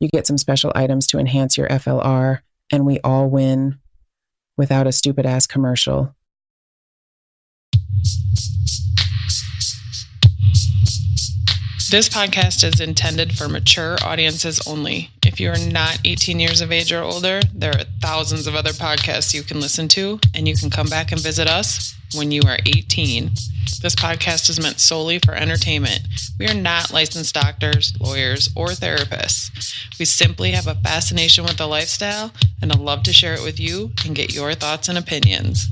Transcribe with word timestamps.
You 0.00 0.08
get 0.08 0.26
some 0.26 0.36
special 0.36 0.72
items 0.74 1.06
to 1.08 1.18
enhance 1.18 1.56
your 1.56 1.68
FLR, 1.68 2.40
and 2.70 2.84
we 2.84 3.00
all 3.00 3.30
win 3.30 3.78
without 4.56 4.86
a 4.86 4.92
stupid 4.92 5.24
ass 5.24 5.46
commercial. 5.46 6.14
This 11.88 12.08
podcast 12.08 12.64
is 12.64 12.80
intended 12.80 13.38
for 13.38 13.48
mature 13.48 13.96
audiences 14.02 14.60
only. 14.66 15.10
If 15.24 15.38
you 15.38 15.50
are 15.50 15.70
not 15.70 16.00
18 16.04 16.40
years 16.40 16.60
of 16.60 16.72
age 16.72 16.92
or 16.92 17.02
older, 17.02 17.40
there 17.54 17.70
are 17.70 17.84
thousands 18.02 18.48
of 18.48 18.56
other 18.56 18.72
podcasts 18.72 19.32
you 19.32 19.44
can 19.44 19.60
listen 19.60 19.86
to, 19.88 20.18
and 20.34 20.48
you 20.48 20.56
can 20.56 20.68
come 20.68 20.88
back 20.88 21.12
and 21.12 21.20
visit 21.20 21.46
us 21.46 21.94
when 22.16 22.32
you 22.32 22.42
are 22.44 22.58
18. 22.66 23.30
This 23.82 23.94
podcast 23.94 24.50
is 24.50 24.60
meant 24.60 24.80
solely 24.80 25.20
for 25.20 25.34
entertainment. 25.34 26.00
We 26.40 26.48
are 26.48 26.54
not 26.54 26.92
licensed 26.92 27.34
doctors, 27.34 27.92
lawyers, 28.00 28.48
or 28.56 28.68
therapists. 28.68 29.98
We 29.98 30.06
simply 30.06 30.50
have 30.52 30.66
a 30.66 30.74
fascination 30.74 31.44
with 31.44 31.56
the 31.56 31.68
lifestyle 31.68 32.32
and 32.60 32.72
a 32.72 32.76
love 32.76 33.04
to 33.04 33.12
share 33.12 33.34
it 33.34 33.42
with 33.42 33.60
you 33.60 33.92
and 34.04 34.16
get 34.16 34.34
your 34.34 34.54
thoughts 34.54 34.88
and 34.88 34.98
opinions. 34.98 35.68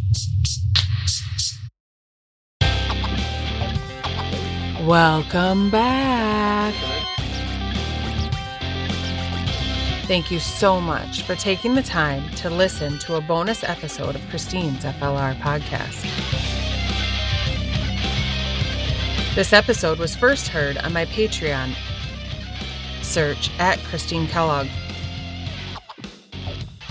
Welcome 4.87 5.71
back. 5.71 6.75
Thank 10.07 10.31
you 10.31 10.39
so 10.39 10.79
much 10.79 11.23
for 11.23 11.35
taking 11.35 11.75
the 11.75 11.83
time 11.83 12.29
to 12.35 12.51
listen 12.51 12.99
to 12.99 13.15
a 13.15 13.23
bonus 13.23 13.65
episode 13.65 14.15
of 14.15 14.21
Krystine's 14.23 14.85
FLR 14.85 15.37
podcast. 15.37 16.03
This 19.35 19.55
episode 19.55 19.99
was 19.99 20.15
first 20.15 20.49
heard 20.49 20.77
on 20.77 20.93
my 20.93 21.07
Patreon. 21.07 21.75
Search 23.01 23.51
at 23.59 23.79
Krystine 23.79 24.29
Kellogg. 24.29 24.67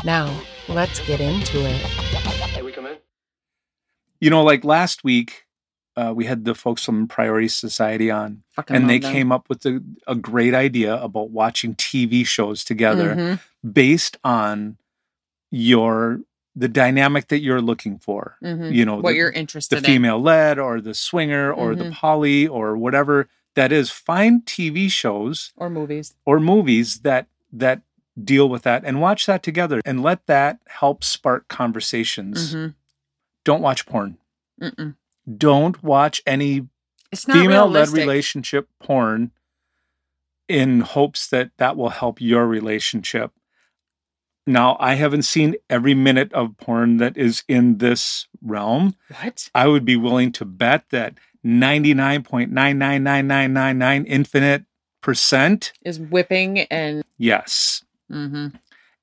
Now, 0.03 0.35
let's 0.67 0.99
get 1.05 1.21
into 1.21 1.59
it. 1.59 1.75
Hey, 1.75 2.63
we 2.63 2.71
come 2.71 2.87
in. 2.87 2.97
You 4.19 4.31
know, 4.31 4.41
like 4.43 4.63
last 4.63 5.03
week, 5.03 5.42
uh, 5.95 6.11
we 6.15 6.25
had 6.25 6.45
the 6.45 6.55
folks 6.55 6.83
from 6.83 7.07
Priority 7.07 7.47
Society 7.47 8.09
on, 8.09 8.43
Fucking 8.51 8.75
and 8.75 8.89
they 8.89 8.99
them. 8.99 9.11
came 9.11 9.31
up 9.31 9.47
with 9.49 9.65
a, 9.65 9.83
a 10.07 10.15
great 10.15 10.53
idea 10.53 10.95
about 11.01 11.29
watching 11.29 11.75
TV 11.75 12.25
shows 12.25 12.63
together 12.63 13.15
Mhm, 13.15 13.39
based 13.73 14.17
on 14.23 14.77
your 15.51 16.19
the 16.55 16.67
dynamic 16.67 17.29
that 17.29 17.39
you're 17.39 17.61
looking 17.61 17.97
for. 17.97 18.37
mhm. 18.43 18.71
You 18.73 18.85
know, 18.85 18.97
what 18.97 19.11
the, 19.11 19.17
you're 19.17 19.31
the 19.31 19.37
interested 19.39 19.77
in. 19.77 19.81
The 19.83 19.87
female 19.87 20.21
led 20.21 20.59
or 20.59 20.79
the 20.81 20.93
swinger 20.93 21.51
or 21.51 21.75
the 21.75 21.85
Mhm. 21.85 21.93
poly 21.93 22.47
or 22.47 22.77
whatever 22.77 23.27
that 23.55 23.71
is. 23.71 23.89
Find 23.89 24.45
TV 24.45 24.87
shows 24.89 25.51
or 25.57 25.69
movies. 25.69 26.13
or 26.25 26.39
movies 26.39 26.99
that 26.99 27.27
that 27.51 27.81
deal 28.23 28.47
with 28.49 28.61
that 28.63 28.83
and 28.85 29.01
watch 29.01 29.25
that 29.25 29.41
together 29.41 29.81
and 29.85 30.03
let 30.03 30.27
that 30.27 30.59
help 30.67 31.03
spark 31.03 31.47
conversations. 31.47 32.53
Mhm, 32.53 32.75
Don't 33.43 33.61
watch 33.61 33.85
porn. 33.87 34.17
mm-mm. 34.61 34.95
Don't 35.37 35.81
watch 35.83 36.21
any 36.25 36.67
female 37.15 37.67
led 37.67 37.89
relationship 37.89 38.67
porn 38.79 39.31
in 40.47 40.81
hopes 40.81 41.27
that 41.27 41.51
that 41.57 41.77
will 41.77 41.89
help 41.89 42.19
your 42.19 42.45
relationship. 42.45 43.31
Now, 44.45 44.75
I 44.79 44.95
haven't 44.95 45.21
seen 45.23 45.55
every 45.69 45.93
minute 45.93 46.33
of 46.33 46.57
porn 46.57 46.97
that 46.97 47.15
is 47.15 47.43
in 47.47 47.77
this 47.77 48.27
realm. 48.41 48.95
What? 49.21 49.49
I 49.55 49.67
would 49.67 49.85
be 49.85 49.95
willing 49.95 50.33
to 50.33 50.43
bet 50.43 50.83
that 50.89 51.13
99.999999 51.45 54.03
infinite 54.05 54.65
percent, 55.01 55.71
Is 55.83 55.97
whipping 55.99 56.59
and. 56.59 57.03
yes. 57.17 57.83
Mm-hmm, 58.11 58.47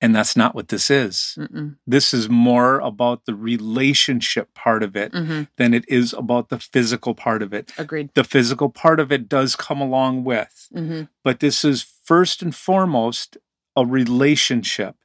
And 0.02 0.14
that's 0.16 0.34
not 0.36 0.54
what 0.54 0.68
this 0.68 0.90
is. 0.90 1.36
mm-mm, 1.38 1.76
This 1.86 2.14
is 2.14 2.28
more 2.30 2.78
about 2.80 3.26
the 3.26 3.34
relationship 3.34 4.54
part 4.54 4.82
of 4.82 4.96
it 4.96 5.12
mm-hmm. 5.12 5.42
than 5.58 5.74
it 5.74 5.84
is 5.88 6.14
about 6.14 6.48
the 6.48 6.58
physical 6.58 7.14
part 7.14 7.42
of 7.42 7.52
it. 7.52 7.72
Agreed. 7.76 8.10
The 8.14 8.24
physical 8.24 8.70
part 8.70 8.98
of 8.98 9.12
it 9.12 9.28
does 9.28 9.56
come 9.56 9.80
along 9.80 10.24
with, 10.24 10.68
Mm-hmm. 10.74 11.02
but 11.24 11.40
this 11.40 11.64
is 11.64 11.82
first 12.04 12.42
and 12.42 12.54
foremost 12.54 13.36
a 13.76 13.84
relationship. 13.84 14.96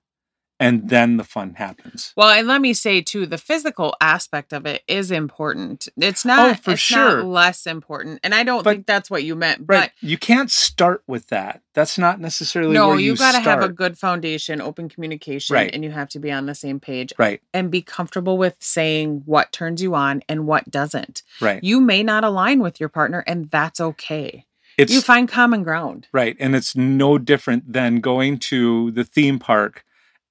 And 0.58 0.88
then 0.90 1.18
the 1.18 1.26
fun 1.26 1.56
happens. 1.56 2.14
Well, 2.16 2.30
and 2.30 2.48
let 2.48 2.62
me 2.62 2.74
say 2.74 3.02
too, 3.02 3.26
the 3.26 3.38
physical 3.38 3.94
aspect 4.00 4.54
of 4.54 4.66
it 4.66 4.84
is 4.88 5.12
important. 5.12 5.90
It's 5.98 6.24
not 6.24 6.52
Oh, 6.52 6.54
for 6.54 6.72
it's 6.72 6.80
sure. 6.82 7.18
not 7.18 7.26
less 7.26 7.68
important. 7.68 8.22
And 8.24 8.34
I 8.34 8.44
don't 8.44 8.64
But- 8.64 8.72
think 8.72 8.86
that's 8.86 9.10
what 9.10 9.26
you 9.26 9.36
meant. 9.36 9.64
Right. 9.68 9.92
you 10.00 10.18
can't 10.18 10.50
start 10.50 11.04
with 11.08 11.28
that. 11.28 11.62
That's 11.74 11.98
not 11.98 12.22
necessarily 12.22 12.74
no, 12.74 12.88
where 12.90 13.00
you, 13.00 13.12
you 13.12 13.18
got 13.18 13.34
to 13.34 13.42
have 13.42 13.62
a 13.62 13.68
good 13.68 13.98
foundation, 13.98 14.62
open 14.62 14.88
communication, 14.88 15.54
Right. 15.56 15.70
and 15.74 15.84
you 15.84 15.92
have 15.92 16.08
to 16.10 16.20
be 16.20 16.32
on 16.32 16.46
the 16.46 16.56
same 16.56 16.80
page 16.80 17.12
Right, 17.18 17.42
and 17.54 17.70
be 17.70 17.82
comfortable 17.82 18.38
with 18.38 18.56
saying 18.60 19.24
what 19.26 19.52
turns 19.52 19.82
you 19.82 19.94
on 19.94 20.24
and 20.30 20.48
what 20.48 20.72
doesn't. 20.72 21.22
right. 21.42 21.62
You 21.62 21.82
may 21.82 22.02
not 22.02 22.24
align 22.24 22.60
with 22.62 22.80
your 22.80 22.88
partner, 22.90 23.26
and 23.28 23.52
that's 23.52 23.82
okay. 23.82 24.46
It's 24.78 24.92
you 24.94 25.02
find 25.02 25.28
common 25.28 25.64
ground. 25.64 26.08
Right. 26.14 26.36
And 26.40 26.56
it's 26.56 26.76
no 26.78 27.18
different 27.18 27.74
than 27.74 28.00
going 28.00 28.38
to 28.40 28.92
the 28.92 29.04
theme 29.06 29.40
park 29.40 29.84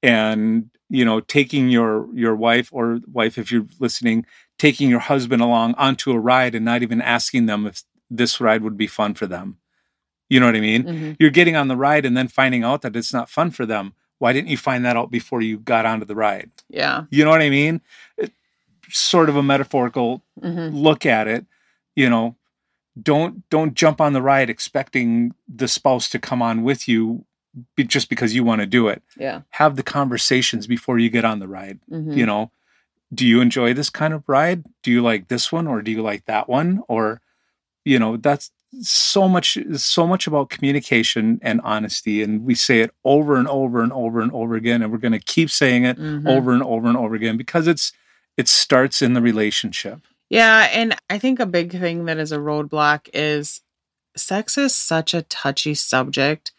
and, 0.05 0.71
you 0.89 1.05
know, 1.05 1.21
taking 1.21 1.69
your 1.71 2.09
your 2.15 2.37
wife 2.37 2.69
or 2.73 3.01
wife 3.11 3.39
if 3.39 3.51
you're 3.51 3.67
listening, 3.81 4.27
taking 4.59 4.91
your 4.91 5.01
husband 5.01 5.43
along 5.43 5.75
onto 5.75 6.13
a 6.13 6.19
ride 6.19 6.55
and 6.55 6.65
not 6.65 6.83
even 6.83 7.01
asking 7.01 7.47
them 7.47 7.67
if 7.67 7.83
this 8.11 8.41
ride 8.41 8.63
would 8.63 8.77
be 8.77 8.87
fun 8.87 9.15
for 9.15 9.27
them. 9.27 9.59
You 10.29 10.41
know 10.41 10.47
what 10.47 10.57
I 10.57 10.61
mean? 10.61 10.85
Mhm. 10.85 11.17
You're 11.19 11.31
getting 11.31 11.57
on 11.57 11.69
the 11.69 11.77
ride 11.77 12.05
and 12.07 12.17
then 12.17 12.29
finding 12.29 12.65
out 12.65 12.83
that 12.83 12.97
it's 12.97 13.13
not 13.13 13.31
fun 13.31 13.51
for 13.51 13.67
them. 13.67 13.95
Why 14.19 14.33
didn't 14.33 14.49
you 14.49 14.57
find 14.57 14.85
that 14.85 14.97
out 14.97 15.11
before 15.11 15.43
you 15.43 15.59
got 15.59 15.87
onto 15.87 16.07
the 16.07 16.15
ride? 16.15 16.51
Yeah. 16.69 17.05
You 17.11 17.25
know 17.25 17.31
what 17.31 17.43
I 17.43 17.51
mean? 17.51 17.81
It, 18.17 18.33
sort 18.91 19.29
of 19.29 19.37
a 19.37 19.43
metaphorical 19.43 20.23
hmm 20.41 20.69
look 20.69 21.07
at 21.07 21.27
it 21.27 21.47
you 21.97 22.09
know 22.09 22.37
don't 23.01 23.49
don't 23.51 23.75
jump 23.75 24.01
on 24.01 24.13
the 24.13 24.23
ride 24.23 24.51
expecting 24.51 25.33
the 25.49 25.67
spouse 25.67 26.09
to 26.11 26.19
come 26.19 26.43
on 26.43 26.63
with 26.63 26.87
you 26.87 27.25
be, 27.77 27.85
just 27.85 28.09
because 28.09 28.35
you 28.35 28.45
want 28.45 28.61
to 28.61 28.67
do 28.67 28.89
it. 28.89 29.03
Yeah. 29.17 29.43
have 29.51 29.77
the 29.77 29.83
conversations 29.83 30.67
before 30.67 30.99
you 30.99 31.11
get 31.11 31.25
on 31.25 31.39
the 31.39 31.49
ride 31.49 31.79
hmm 31.89 32.13
you 32.19 32.27
know? 32.27 32.51
Do 33.13 33.27
you 33.27 33.41
enjoy 33.41 33.75
this 33.75 33.91
kind 33.91 34.13
of 34.13 34.25
ride? 34.29 34.65
Do 34.83 34.91
you 34.91 35.01
like 35.01 35.29
this 35.29 35.53
one 35.53 35.67
or 35.69 35.83
do 35.83 35.91
you 35.93 36.03
like 36.03 36.25
that 36.25 36.49
one? 36.49 36.83
Or 36.89 37.21
you 37.85 37.99
know 37.99 38.17
that's 38.17 38.51
so 38.81 39.29
much 39.29 39.57
so 39.77 40.05
much 40.07 40.27
about 40.27 40.51
communication 40.51 41.39
and 41.43 41.61
honesty 41.63 42.23
and 42.25 42.45
we 42.45 42.57
say 42.57 42.81
it 42.81 42.91
over 43.05 43.37
and 43.37 43.47
over 43.47 43.83
and 43.83 43.93
over 43.93 44.21
and 44.21 44.33
over 44.33 44.57
again 44.57 44.83
and 44.83 44.91
we're 44.91 44.99
going 44.99 45.13
to 45.13 45.21
keep 45.21 45.49
saying 45.49 45.85
it 45.85 45.97
Mhm. 45.97 46.27
over 46.27 46.53
and 46.53 46.63
over 46.63 46.89
and 46.89 46.97
over 46.97 47.15
again 47.15 47.37
because 47.37 47.69
it's 47.69 47.93
it 48.37 48.49
starts 48.49 49.01
in 49.01 49.13
the 49.13 49.23
relationship. 49.23 50.01
Yeah, 50.29 50.69
and 50.73 50.97
I 51.09 51.19
think 51.19 51.39
a 51.39 51.47
big 51.47 51.71
thing 51.71 52.07
that 52.07 52.19
is 52.19 52.33
a 52.33 52.39
roadblock 52.39 53.09
is 53.15 53.61
sex 54.17 54.59
is 54.59 54.75
such 54.75 55.15
a 55.15 55.23
touchy 55.23 55.75
subject 55.75 56.51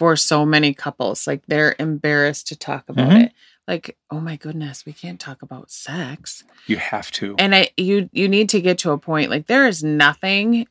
for 0.00 0.16
so 0.16 0.46
many 0.46 0.72
couples. 0.72 1.26
Like 1.26 1.42
they're 1.46 1.76
embarrassed 1.78 2.48
to 2.48 2.56
talk 2.56 2.88
about 2.88 3.10
Mhm. 3.10 3.24
it. 3.26 3.32
Like, 3.68 3.98
oh 4.10 4.18
my 4.18 4.36
goodness, 4.36 4.86
we 4.86 4.94
can't 4.94 5.20
talk 5.20 5.42
about 5.42 5.70
sex. 5.70 6.42
you 6.66 6.78
have 6.78 7.10
to 7.12 7.34
And 7.38 7.54
I 7.54 7.68
you 7.76 8.08
you 8.14 8.26
need 8.26 8.48
to 8.48 8.62
get 8.62 8.78
to 8.78 8.92
a 8.92 8.98
point 8.98 9.28
like 9.28 9.46
there 9.46 9.68
is 9.68 9.84
nothing 9.84 10.66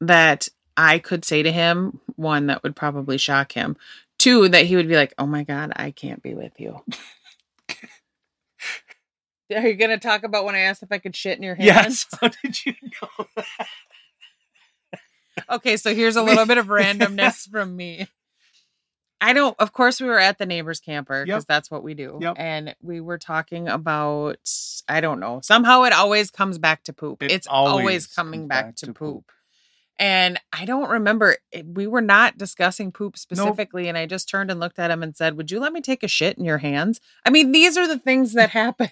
that 0.00 0.48
I 0.76 1.00
could 1.00 1.24
say 1.24 1.42
to 1.42 1.50
him, 1.50 1.98
one 2.14 2.46
that 2.46 2.62
would 2.62 2.76
probably 2.76 3.18
shock 3.18 3.50
him. 3.50 3.76
Two 4.16 4.48
that 4.48 4.66
he 4.66 4.76
would 4.76 4.86
be 4.86 4.94
like, 4.94 5.12
"Oh 5.18 5.26
my 5.26 5.42
god, 5.42 5.72
I 5.74 5.90
can't 5.90 6.22
be 6.22 6.34
with 6.34 6.60
you." 6.60 6.84
Are 9.56 9.66
you 9.66 9.74
going 9.74 9.90
to 9.90 9.98
talk 9.98 10.22
about 10.22 10.44
when 10.44 10.54
I 10.54 10.60
asked 10.60 10.84
if 10.84 10.92
I 10.92 10.98
could 10.98 11.16
shit 11.16 11.36
in 11.36 11.42
your 11.42 11.56
hands? 11.56 11.66
Yes. 11.66 12.06
How 12.20 12.28
did 12.28 12.64
you 12.64 12.74
know 13.02 13.26
that? 13.34 13.66
Okay, 15.50 15.76
so 15.76 15.94
here's 15.94 16.16
a 16.16 16.22
little 16.22 16.46
bit 16.46 16.58
of 16.58 16.66
randomness 16.66 17.48
from 17.48 17.76
me. 17.76 18.08
I 19.20 19.32
don't, 19.32 19.56
of 19.58 19.72
course, 19.72 20.00
we 20.00 20.06
were 20.06 20.18
at 20.18 20.38
the 20.38 20.46
neighbor's 20.46 20.80
camper 20.80 21.24
because 21.24 21.42
Yep. 21.42 21.48
that's 21.48 21.70
what 21.70 21.82
we 21.82 21.94
do. 21.94 22.18
Yep. 22.20 22.36
And 22.38 22.76
we 22.82 23.00
were 23.00 23.18
talking 23.18 23.68
about, 23.68 24.38
I 24.88 25.00
don't 25.00 25.18
know, 25.18 25.40
somehow 25.42 25.82
it 25.82 25.92
always 25.92 26.30
comes 26.30 26.58
back 26.58 26.84
to 26.84 26.92
poop. 26.92 27.22
It 27.22 27.32
it's 27.32 27.46
always, 27.46 27.72
always 27.72 28.06
coming 28.06 28.46
back, 28.46 28.66
back 28.66 28.76
to, 28.76 28.86
to 28.86 28.92
poop. 28.92 29.14
poop. 29.14 29.32
And 29.98 30.38
I 30.52 30.64
don't 30.64 30.88
remember, 30.88 31.36
we 31.64 31.88
were 31.88 32.00
not 32.00 32.38
discussing 32.38 32.92
poop 32.92 33.18
specifically. 33.18 33.88
And 33.88 33.98
I 33.98 34.06
just 34.06 34.28
turned 34.28 34.50
and 34.52 34.60
looked 34.60 34.78
at 34.78 34.92
him 34.92 35.02
and 35.02 35.16
said, 35.16 35.36
Would 35.36 35.50
you 35.50 35.58
let 35.58 35.72
me 35.72 35.80
take 35.80 36.04
a 36.04 36.08
shit 36.08 36.38
in 36.38 36.44
your 36.44 36.58
hands? 36.58 37.00
I 37.24 37.30
mean, 37.30 37.50
these 37.50 37.76
are 37.76 37.88
the 37.88 37.98
things 37.98 38.34
that 38.34 38.50
happen. 38.50 38.90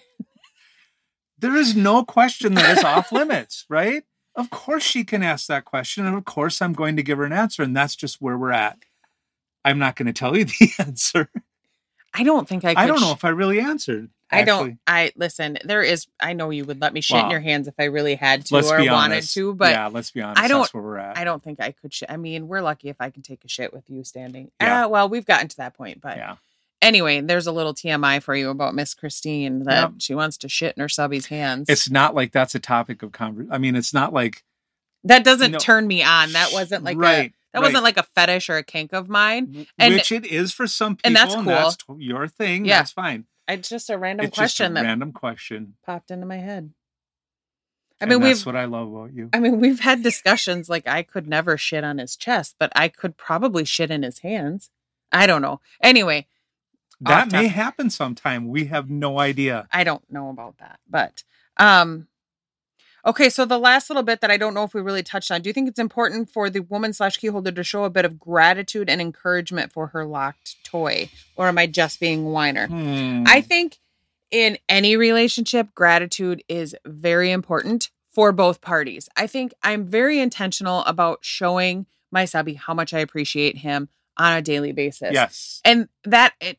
There 1.39 1.55
is 1.55 1.75
no 1.75 2.03
question 2.03 2.55
that 2.55 2.77
is 2.77 2.83
off 2.83 3.11
limits, 3.13 3.65
right? 3.69 4.03
Of 4.35 4.49
course 4.49 4.83
she 4.83 5.03
can 5.03 5.23
ask 5.23 5.47
that 5.47 5.65
question. 5.65 6.05
And 6.05 6.17
of 6.17 6.25
course 6.25 6.61
I'm 6.61 6.73
going 6.73 6.95
to 6.97 7.03
give 7.03 7.19
her 7.19 7.23
an 7.25 7.31
answer. 7.31 7.63
And 7.63 7.75
that's 7.77 7.95
just 7.95 8.19
where 8.21 8.37
we're 8.37 8.51
at. 8.51 8.79
I'm 9.67 9.79
not 9.79 9.95
going 9.95 10.07
to 10.07 10.13
tell 10.13 10.35
you 10.37 10.45
the 10.45 10.69
answer. 10.79 11.29
I 12.13 12.23
don't 12.23 12.47
think 12.47 12.65
I 12.65 12.73
could. 12.73 12.79
I 12.81 12.87
don't 12.87 13.01
know 13.01 13.11
if 13.11 13.23
I 13.25 13.29
really 13.29 13.59
answered. 13.59 14.09
I 14.29 14.43
don't. 14.43 14.77
I 14.85 15.11
listen. 15.15 15.57
There 15.63 15.81
is. 15.81 16.07
I 16.19 16.33
know 16.33 16.49
you 16.49 16.65
would 16.65 16.81
let 16.81 16.93
me 16.93 16.99
shit 16.99 17.23
in 17.23 17.29
your 17.29 17.39
hands 17.39 17.67
if 17.69 17.75
I 17.79 17.85
really 17.85 18.15
had 18.15 18.45
to 18.47 18.55
Let's 18.55 18.69
or 18.69 18.83
wanted 18.85 19.23
to, 19.23 19.53
but 19.55 19.71
yeah, 19.71 19.87
let's 19.87 20.11
be 20.11 20.21
honest. 20.21 20.41
I 20.43 20.47
don't- 20.49 20.61
That's 20.63 20.73
where 20.73 20.83
we're 20.83 20.97
at. 20.97 21.17
I 21.17 21.23
don't 21.23 21.41
think 21.41 21.61
I 21.61 21.71
could. 21.71 21.93
Sh- 21.93 22.03
I 22.09 22.17
mean, 22.17 22.49
we're 22.49 22.61
lucky 22.61 22.89
if 22.89 22.97
I 22.99 23.09
can 23.09 23.21
take 23.21 23.45
a 23.45 23.47
shit 23.47 23.71
with 23.71 23.89
you 23.89 24.03
standing. 24.03 24.51
Yeah. 24.59 24.85
Uh, 24.85 24.89
well, 24.89 25.07
we've 25.07 25.25
gotten 25.25 25.47
to 25.47 25.57
that 25.57 25.75
point, 25.75 26.01
but 26.01 26.17
yeah. 26.17 26.35
anyway, 26.81 27.21
there's 27.21 27.47
a 27.47 27.53
little 27.53 27.73
TMI 27.73 28.21
for 28.21 28.35
you 28.35 28.49
about 28.49 28.75
Miss 28.75 28.93
Krystine 28.93 29.63
that 29.63 29.81
Yep. 29.81 29.91
she 29.99 30.13
wants 30.13 30.35
to 30.39 30.49
shit 30.49 30.75
in 30.75 30.81
her 30.81 30.89
subby's 30.89 31.27
hands. 31.27 31.69
It's 31.69 31.89
not 31.89 32.13
like 32.13 32.33
that's 32.33 32.53
a 32.55 32.59
topic 32.59 33.03
of 33.03 33.13
conversation. 33.13 33.53
I 33.53 33.59
mean, 33.59 33.77
it's 33.77 33.93
not 33.93 34.11
like 34.11 34.43
that 35.05 35.23
doesn't 35.23 35.51
No. 35.51 35.57
turn 35.57 35.87
me 35.87 36.03
on. 36.03 36.33
That 36.33 36.51
wasn't 36.51 36.83
like 36.83 36.97
right. 36.97 37.31
That 37.53 37.59
right. 37.59 37.67
wasn't 37.67 37.83
like 37.83 37.97
a 37.97 38.03
fetish 38.03 38.49
or 38.49 38.57
a 38.57 38.63
kink 38.63 38.93
of 38.93 39.09
mine. 39.09 39.67
and- 39.77 39.93
which 39.93 40.11
it 40.11 40.25
is 40.25 40.53
for 40.53 40.67
some 40.67 40.95
people, 40.95 41.07
and 41.07 41.15
that's 41.15 41.33
cool 41.35 41.45
that's 41.45 41.77
t- 41.77 41.83
your 41.99 42.27
thing. 42.27 42.65
Yeah. 42.65 42.79
That's 42.79 42.91
fine. 42.91 43.25
It's 43.47 43.69
just 43.69 43.89
a 43.89 43.97
random 43.97 44.25
it's 44.25 44.37
question 44.37 44.65
just 44.65 44.71
a 44.71 44.73
that 44.73 44.83
random 44.87 45.13
question. 45.13 45.75
popped 45.85 46.11
into 46.11 46.25
my 46.25 46.37
head. 46.37 46.73
I 47.99 48.03
and 48.03 48.09
mean, 48.11 48.21
that's 48.21 48.45
what 48.45 48.55
I 48.55 48.65
love 48.65 48.93
about 48.93 49.13
you. 49.13 49.29
I 49.33 49.39
mean, 49.39 49.59
we've 49.59 49.79
had 49.79 50.03
discussions 50.03 50.69
like 50.69 50.87
I 50.87 51.01
could 51.01 51.27
never 51.27 51.57
shit 51.57 51.83
on 51.83 51.97
his 51.97 52.15
chest, 52.15 52.55
but 52.59 52.71
I 52.75 52.89
could 52.89 53.17
probably 53.17 53.65
shit 53.65 53.89
in 53.89 54.03
his 54.03 54.19
hands. 54.19 54.69
I 55.11 55.25
don't 55.25 55.41
know. 55.41 55.61
Anyway, 55.81 56.27
That 56.99 57.31
may 57.31 57.47
happen 57.47 57.89
sometime. 57.89 58.49
We 58.49 58.65
have 58.65 58.89
no 58.89 59.19
idea. 59.19 59.67
I 59.71 59.83
don't 59.83 60.03
know 60.11 60.29
about 60.29 60.57
that. 60.59 60.79
But 60.89 61.23
um 61.57 62.07
okay, 63.07 63.29
so 63.29 63.45
the 63.45 63.57
last 63.57 63.89
little 63.89 64.03
bit 64.03 64.21
that 64.21 64.29
I 64.29 64.37
don't 64.37 64.53
know 64.53 64.63
if 64.63 64.73
we 64.73 64.81
really 64.81 65.01
touched 65.01 65.31
on. 65.31 65.41
Do 65.41 65.49
you 65.49 65.53
think 65.53 65.69
it's 65.69 65.79
important 65.79 66.29
for 66.29 66.49
the 66.49 66.59
woman 66.59 66.93
slash 66.93 67.17
keyholder 67.19 67.55
to 67.55 67.63
show 67.63 67.85
a 67.85 67.89
bit 67.89 68.05
of 68.05 68.19
gratitude 68.19 68.89
and 68.89 69.01
encouragement 69.01 69.71
for 69.71 69.87
her 69.87 70.05
locked 70.05 70.63
toy? 70.63 71.09
Or 71.35 71.47
am 71.47 71.57
I 71.57 71.67
just 71.67 71.99
being 71.99 72.25
whiner? 72.25 72.67
Hmm. 72.67 73.23
I 73.25 73.41
think 73.41 73.77
in 74.29 74.57
any 74.67 74.97
relationship, 74.97 75.73
gratitude 75.73 76.43
is 76.49 76.75
very 76.85 77.31
important 77.31 77.89
for 78.11 78.31
both 78.31 78.61
parties. 78.61 79.07
I 79.15 79.25
think 79.27 79.53
I'm 79.63 79.85
very 79.85 80.19
intentional 80.19 80.83
about 80.83 81.19
showing 81.21 81.85
my 82.11 82.25
subby 82.25 82.55
how 82.55 82.73
much 82.73 82.93
I 82.93 82.99
appreciate 82.99 83.57
him 83.57 83.89
on 84.17 84.33
a 84.33 84.41
daily 84.41 84.71
basis. 84.71 85.13
yes. 85.13 85.61
And 85.63 85.87
that 86.03 86.33
it 86.41 86.57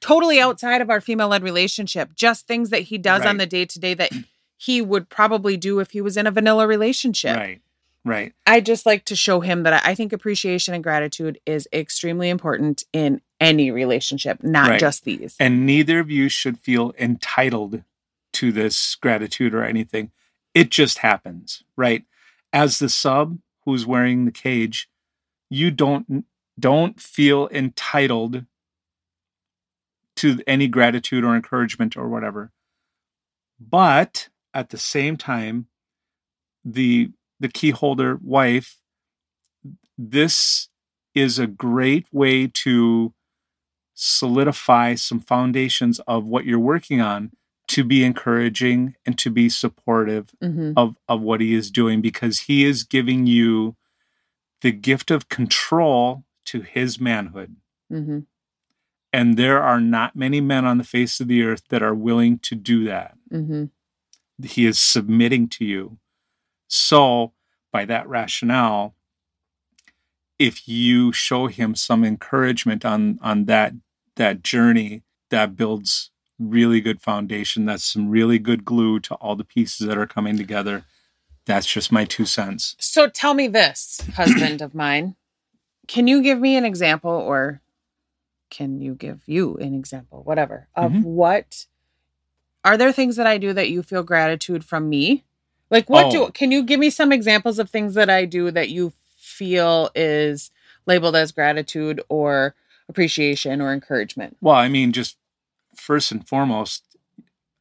totally 0.00 0.40
outside 0.40 0.80
of 0.80 0.90
our 0.90 1.00
female 1.00 1.28
led 1.28 1.42
relationship, 1.42 2.14
just 2.14 2.46
things 2.46 2.70
that 2.70 2.82
he 2.82 2.98
does 2.98 3.24
on 3.24 3.36
the 3.36 3.46
day 3.46 3.64
to 3.66 3.78
day 3.78 3.94
that 3.94 4.10
he 4.58 4.82
would 4.82 5.08
probably 5.08 5.56
do 5.56 5.78
if 5.78 5.92
he 5.92 6.00
was 6.02 6.16
in 6.16 6.26
a 6.26 6.30
vanilla 6.30 6.66
relationship. 6.66 7.36
Right. 7.36 7.62
Right. 8.04 8.32
I 8.46 8.60
just 8.60 8.86
like 8.86 9.04
to 9.06 9.16
show 9.16 9.40
him 9.40 9.62
that 9.62 9.84
I 9.86 9.94
think 9.94 10.12
appreciation 10.12 10.74
and 10.74 10.82
gratitude 10.82 11.38
is 11.46 11.68
extremely 11.72 12.28
important 12.28 12.84
in 12.92 13.20
any 13.40 13.70
relationship, 13.70 14.42
not 14.42 14.70
Right. 14.70 14.80
just 14.80 15.04
these. 15.04 15.36
And 15.38 15.64
neither 15.64 16.00
of 16.00 16.10
you 16.10 16.28
should 16.28 16.58
feel 16.58 16.92
entitled 16.98 17.82
to 18.34 18.52
this 18.52 18.94
gratitude 18.94 19.54
or 19.54 19.62
anything. 19.62 20.10
It 20.54 20.70
just 20.70 20.98
happens, 20.98 21.62
right? 21.76 22.04
As 22.52 22.78
the 22.78 22.88
sub 22.88 23.38
who's 23.64 23.86
wearing 23.86 24.24
the 24.24 24.32
cage, 24.32 24.88
you 25.50 25.70
don't 25.70 26.24
don't 26.58 27.00
feel 27.00 27.48
entitled 27.52 28.44
to 30.16 30.40
any 30.46 30.66
gratitude 30.66 31.22
or 31.22 31.36
encouragement 31.36 31.96
or 31.96 32.08
whatever. 32.08 32.50
But 33.60 34.28
at 34.54 34.70
the 34.70 34.78
same 34.78 35.16
time, 35.16 35.66
the 36.64 37.10
the 37.40 37.48
key 37.48 37.70
holder 37.70 38.18
wife, 38.22 38.78
this 39.96 40.68
is 41.14 41.38
a 41.38 41.46
great 41.46 42.06
way 42.12 42.46
to 42.48 43.14
solidify 43.94 44.94
some 44.94 45.20
foundations 45.20 45.98
of 46.00 46.24
what 46.24 46.44
you're 46.44 46.58
working 46.58 47.00
on 47.00 47.30
to 47.68 47.84
be 47.84 48.02
encouraging 48.04 48.94
and 49.04 49.18
to 49.18 49.30
be 49.30 49.48
supportive 49.48 50.30
Mhm. 50.42 50.74
of 50.76 50.96
of 51.08 51.20
what 51.20 51.40
he 51.40 51.54
is 51.54 51.70
doing 51.70 52.00
because 52.00 52.40
he 52.40 52.64
is 52.64 52.84
giving 52.84 53.26
you 53.26 53.76
the 54.62 54.72
gift 54.72 55.10
of 55.10 55.28
control 55.28 56.24
to 56.46 56.62
his 56.62 57.00
manhood 57.00 57.56
Mhm. 57.92 58.26
and 59.12 59.36
there 59.36 59.62
are 59.62 59.80
not 59.80 60.16
many 60.16 60.40
men 60.40 60.64
on 60.64 60.78
the 60.78 60.84
face 60.84 61.20
of 61.20 61.28
the 61.28 61.42
earth 61.42 61.62
that 61.68 61.82
are 61.82 61.94
willing 61.94 62.38
to 62.40 62.54
do 62.54 62.84
that 62.84 63.16
Mhm. 63.32 63.70
He 64.42 64.66
is 64.66 64.78
submitting 64.78 65.48
to 65.48 65.64
you 65.64 65.98
so 66.68 67.32
by 67.72 67.84
that 67.84 68.08
rationale 68.08 68.94
if 70.38 70.68
you 70.68 71.12
show 71.12 71.46
him 71.48 71.74
some 71.74 72.04
encouragement 72.04 72.84
on 72.84 73.18
on 73.22 73.44
that 73.46 73.72
that 74.16 74.42
journey 74.42 75.02
that 75.30 75.56
builds 75.56 76.10
really 76.38 76.80
good 76.80 77.00
foundation 77.00 77.64
that's 77.66 77.84
some 77.84 78.08
really 78.08 78.38
good 78.38 78.64
glue 78.64 79.00
to 79.00 79.14
all 79.16 79.34
the 79.34 79.44
pieces 79.44 79.86
that 79.86 79.98
are 79.98 80.06
coming 80.06 80.36
together 80.36 80.84
that's 81.46 81.66
just 81.66 81.90
my 81.90 82.04
two 82.04 82.26
cents 82.26 82.76
So 82.78 83.08
tell 83.08 83.32
me 83.34 83.48
this, 83.48 84.00
husband 84.14 84.60
of 84.60 84.74
mine. 84.74 85.16
Can 85.86 86.06
you 86.06 86.22
give 86.22 86.38
me 86.38 86.56
an 86.56 86.66
example 86.66 87.10
or 87.10 87.62
can 88.50 88.80
you 88.82 88.94
give 88.94 89.22
you 89.26 89.56
an 89.56 89.74
example, 89.74 90.22
whatever, 90.22 90.68
of 90.74 90.92
Mhm. 90.92 91.02
what 91.02 91.66
are 92.64 92.76
there 92.76 92.92
things 92.92 93.16
that 93.16 93.26
I 93.26 93.38
do 93.38 93.52
that 93.52 93.70
you 93.70 93.82
feel 93.82 94.02
gratitude 94.02 94.64
from 94.64 94.88
me? 94.88 95.24
Like 95.70 95.88
what 95.90 96.06
Oh. 96.06 96.10
do 96.10 96.30
can 96.32 96.50
you 96.52 96.62
give 96.62 96.80
me 96.80 96.90
some 96.90 97.12
examples 97.12 97.58
of 97.58 97.70
things 97.70 97.94
that 97.94 98.10
I 98.10 98.24
do 98.24 98.50
that 98.50 98.70
you 98.70 98.92
feel 99.16 99.90
is 99.94 100.50
labeled 100.86 101.16
as 101.16 101.32
gratitude 101.32 102.00
or 102.08 102.54
appreciation 102.88 103.60
or 103.60 103.72
encouragement? 103.72 104.36
well 104.40 104.54
i 104.56 104.68
mean 104.68 104.92
just 104.92 105.16
first 105.76 106.10
and 106.10 106.26
foremost 106.26 106.84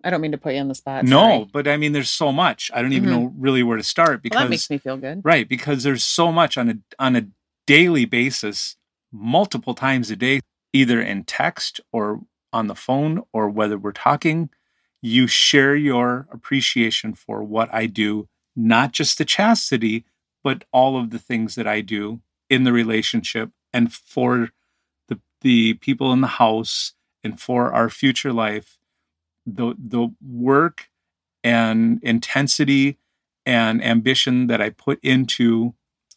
I 0.03 0.09
don't 0.09 0.21
mean 0.21 0.31
to 0.31 0.37
put 0.37 0.53
you 0.53 0.61
on 0.61 0.69
the 0.69 0.75
spot. 0.75 1.03
no 1.03 1.19
sorry. 1.19 1.49
but 1.51 1.67
i 1.67 1.75
mean 1.77 1.91
there's 1.91 2.09
so 2.09 2.31
much 2.31 2.71
i 2.73 2.81
don't 2.81 2.93
even 2.93 3.09
Mhm. 3.09 3.11
know 3.11 3.33
really 3.37 3.61
where 3.63 3.77
to 3.77 3.83
start 3.83 4.21
because 4.23 4.37
Well, 4.37 4.45
that 4.45 4.49
makes 4.51 4.69
me 4.69 4.77
feel 4.77 4.95
good. 4.97 5.21
Right, 5.23 5.47
because 5.49 5.83
there's 5.83 6.03
so 6.05 6.31
much 6.31 6.57
on 6.57 6.69
a 6.69 6.77
on 6.97 7.15
a 7.17 7.27
daily 7.65 8.05
basis, 8.05 8.77
multiple 9.11 9.73
times 9.75 10.09
a 10.09 10.15
day, 10.15 10.39
either 10.71 11.01
in 11.01 11.25
text 11.25 11.81
or 11.91 12.21
on 12.53 12.67
the 12.67 12.75
phone 12.75 13.23
or 13.33 13.49
whether 13.49 13.77
we're 13.77 13.91
talking, 13.91 14.49
you 15.01 15.27
share 15.27 15.75
your 15.75 16.27
appreciation 16.31 17.13
for 17.13 17.43
what 17.43 17.73
I 17.73 17.85
do, 17.85 18.27
not 18.55 18.91
just 18.91 19.17
the 19.17 19.25
chastity, 19.25 20.05
but 20.43 20.65
all 20.71 20.99
of 20.99 21.09
the 21.11 21.19
things 21.19 21.55
that 21.55 21.67
I 21.67 21.81
do 21.81 22.21
in 22.49 22.63
the 22.63 22.73
relationship 22.73 23.51
and 23.73 23.93
for 23.93 24.49
the 25.07 25.19
the 25.41 25.75
people 25.75 26.13
in 26.13 26.21
the 26.21 26.27
house 26.27 26.93
and 27.23 27.39
for 27.39 27.71
our 27.71 27.89
future 27.89 28.33
life. 28.33 28.77
The 29.45 29.75
the 29.77 30.09
work 30.21 30.89
and 31.43 31.99
intensity 32.03 32.97
and 33.45 33.83
ambition 33.83 34.47
that 34.47 34.61
I 34.61 34.69
put 34.69 34.99
into 35.03 35.73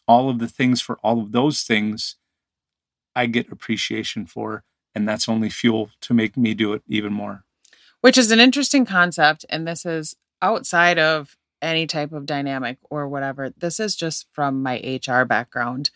all 0.07 0.29
of 0.29 0.39
the 0.39 0.47
things 0.47 0.81
for 0.81 0.97
all 0.97 1.21
of 1.21 1.31
those 1.31 1.61
things, 1.63 2.17
I 3.15 3.27
get 3.27 3.51
appreciation 3.51 4.25
for. 4.25 4.63
And 4.93 5.07
that's 5.07 5.29
only 5.29 5.49
fuel 5.49 5.89
to 6.01 6.13
make 6.13 6.35
me 6.35 6.53
do 6.53 6.73
it 6.73 6.83
even 6.87 7.13
more. 7.13 7.45
Which 8.01 8.17
is 8.17 8.31
an 8.31 8.39
interesting 8.39 8.85
concept 8.85 9.45
and 9.49 9.67
this 9.67 9.85
is 9.85 10.15
outside 10.41 10.99
of 10.99 11.37
any 11.61 11.85
type 11.85 12.11
of 12.11 12.25
dynamic 12.25 12.77
or 12.89 13.07
whatever. 13.07 13.51
This 13.55 13.79
is 13.79 13.95
just 13.95 14.27
from 14.33 14.61
my 14.63 14.99
hr 15.07 15.23
background. 15.25 15.91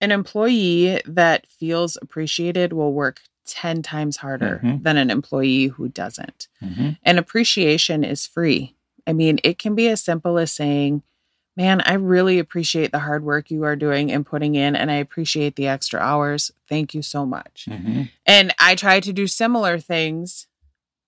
An 0.00 0.12
employee 0.12 1.00
that 1.06 1.46
feels 1.50 1.96
appreciated 2.00 2.72
will 2.72 2.92
work 2.92 3.20
10 3.46 3.82
times 3.82 4.18
harder 4.18 4.60
Mhm. 4.62 4.82
than 4.82 4.96
an 4.96 5.10
employee 5.10 5.68
who 5.68 5.88
doesn't. 5.88 6.48
And 7.04 7.18
appreciation 7.18 8.02
is 8.04 8.26
free. 8.26 8.74
I 9.06 9.12
mean 9.12 9.38
it 9.44 9.58
can 9.58 9.74
be 9.74 9.88
as 9.88 10.02
simple 10.02 10.36
as 10.38 10.50
saying 10.50 11.02
man 11.56 11.80
i 11.82 11.94
really 11.94 12.38
appreciate 12.38 12.92
the 12.92 12.98
hard 13.00 13.24
work 13.24 13.50
you 13.50 13.62
are 13.64 13.76
doing 13.76 14.12
and 14.12 14.26
putting 14.26 14.54
in 14.54 14.76
and 14.76 14.90
i 14.90 14.94
appreciate 14.96 15.56
the 15.56 15.66
extra 15.66 15.98
hours 16.00 16.52
thank 16.68 16.94
you 16.94 17.02
so 17.02 17.24
much 17.26 17.66
Mhm. 17.70 18.10
and 18.26 18.54
I 18.58 18.74
try 18.74 19.00
to 19.00 19.12
do 19.12 19.26
similar 19.26 19.78
things 19.78 20.46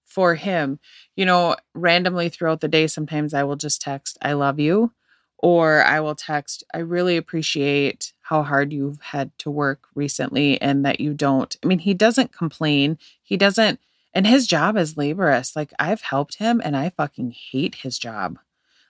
for 0.04 0.36
him. 0.36 0.78
You 1.16 1.26
know, 1.26 1.56
randomly 1.74 2.28
throughout 2.30 2.60
the 2.60 2.68
day, 2.68 2.86
sometimes 2.86 3.34
I 3.34 3.42
will 3.44 3.56
just 3.56 3.82
text, 3.82 4.16
I 4.22 4.32
love 4.32 4.58
you, 4.58 4.92
or 5.36 5.84
I 5.84 6.00
will 6.00 6.14
text, 6.14 6.64
I 6.72 6.78
really 6.78 7.16
appreciate 7.16 8.12
how 8.22 8.42
hard 8.42 8.72
you've 8.72 9.00
had 9.00 9.36
to 9.40 9.50
work 9.50 9.80
recently 9.94 10.60
and 10.62 10.84
that 10.84 10.98
you 11.00 11.12
don't. 11.12 11.54
I 11.62 11.66
mean, 11.66 11.80
he 11.80 11.92
doesn't 11.94 12.32
complain. 12.32 12.98
He 13.22 13.36
doesn't, 13.36 13.80
and 14.14 14.26
his 14.26 14.46
job 14.46 14.76
is 14.76 14.96
laborious. 14.96 15.54
Like, 15.54 15.72
I've 15.78 16.02
helped 16.02 16.36
him 16.36 16.60
and 16.64 16.76
I 16.76 16.88
fucking 16.90 17.32
hate 17.52 17.76
his 17.76 17.98
job. 17.98 18.38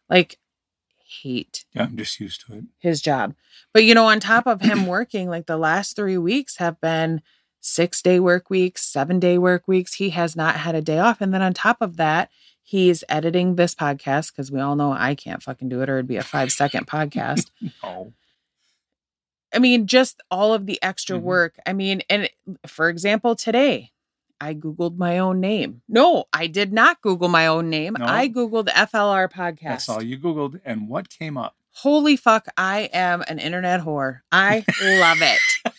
Like, 0.09 0.39
hate 1.23 1.65
Yeah, 1.75 1.85
I'm 1.85 1.97
just 1.97 2.21
used 2.21 2.45
to 2.47 2.55
it. 2.55 2.65
his 2.79 3.01
job. 3.01 3.35
But 3.73 3.85
you 3.85 3.95
know, 3.95 4.07
on 4.07 4.21
top 4.21 4.47
of 4.47 4.61
him 4.61 4.87
working, 4.87 5.29
like 5.29 5.47
the 5.47 5.57
last 5.57 5.97
three 5.97 6.19
weeks 6.19 6.57
have 6.59 6.81
been 6.81 7.23
six 7.61 8.01
day 8.03 8.21
work 8.21 8.51
weeks, 8.51 8.85
seven 8.87 9.19
day 9.19 9.39
work 9.39 9.67
weeks. 9.67 9.95
He 9.95 10.11
has 10.11 10.37
not 10.37 10.57
had 10.57 10.75
a 10.75 10.81
day 10.83 10.99
off. 10.99 11.21
And 11.21 11.33
then 11.35 11.43
on 11.43 11.55
top 11.55 11.79
of 11.81 11.97
that, 11.97 12.31
he's 12.63 13.03
editing 13.09 13.57
this 13.57 13.75
podcast 13.75 14.31
because 14.33 14.53
we 14.53 14.61
all 14.61 14.77
know 14.77 14.93
I 14.93 15.15
can't 15.15 15.43
fucking 15.43 15.69
do 15.69 15.81
it 15.83 15.89
or 15.89 15.95
it'd 15.97 16.07
be 16.07 16.17
a 16.17 16.23
five 16.23 16.53
second 16.53 16.87
podcast. 16.89 17.51
Oh, 17.83 18.13
I 19.55 19.59
mean, 19.59 19.87
just 19.87 20.21
all 20.31 20.53
of 20.53 20.67
the 20.67 20.79
extra 20.83 21.19
Mhm. 21.19 21.23
work. 21.23 21.57
I 21.67 21.73
mean, 21.73 22.03
and 22.11 22.29
for 22.67 22.89
example, 22.91 23.35
today 23.35 23.93
I 24.41 24.55
Googled 24.55 24.97
my 24.97 25.19
own 25.19 25.41
name. 25.41 25.83
No, 25.89 26.25
I 26.33 26.47
did 26.47 26.73
not 26.73 27.01
Google 27.03 27.29
my 27.29 27.47
own 27.47 27.71
name. 27.71 27.97
No. 27.99 28.05
I 28.07 28.29
Googled 28.29 28.69
FLR 28.69 29.31
podcast. 29.31 29.61
that's 29.63 29.89
all 29.89 30.03
you 30.03 30.19
Googled. 30.19 30.61
And 30.65 30.89
what 30.89 31.09
came 31.11 31.37
up? 31.37 31.57
Holy 31.73 32.17
fuck, 32.17 32.47
I 32.57 32.91
am 32.93 33.23
an 33.29 33.39
internet 33.39 33.81
whore. 33.83 34.21
I 34.33 34.65
love 34.83 35.19
it. 35.23 35.75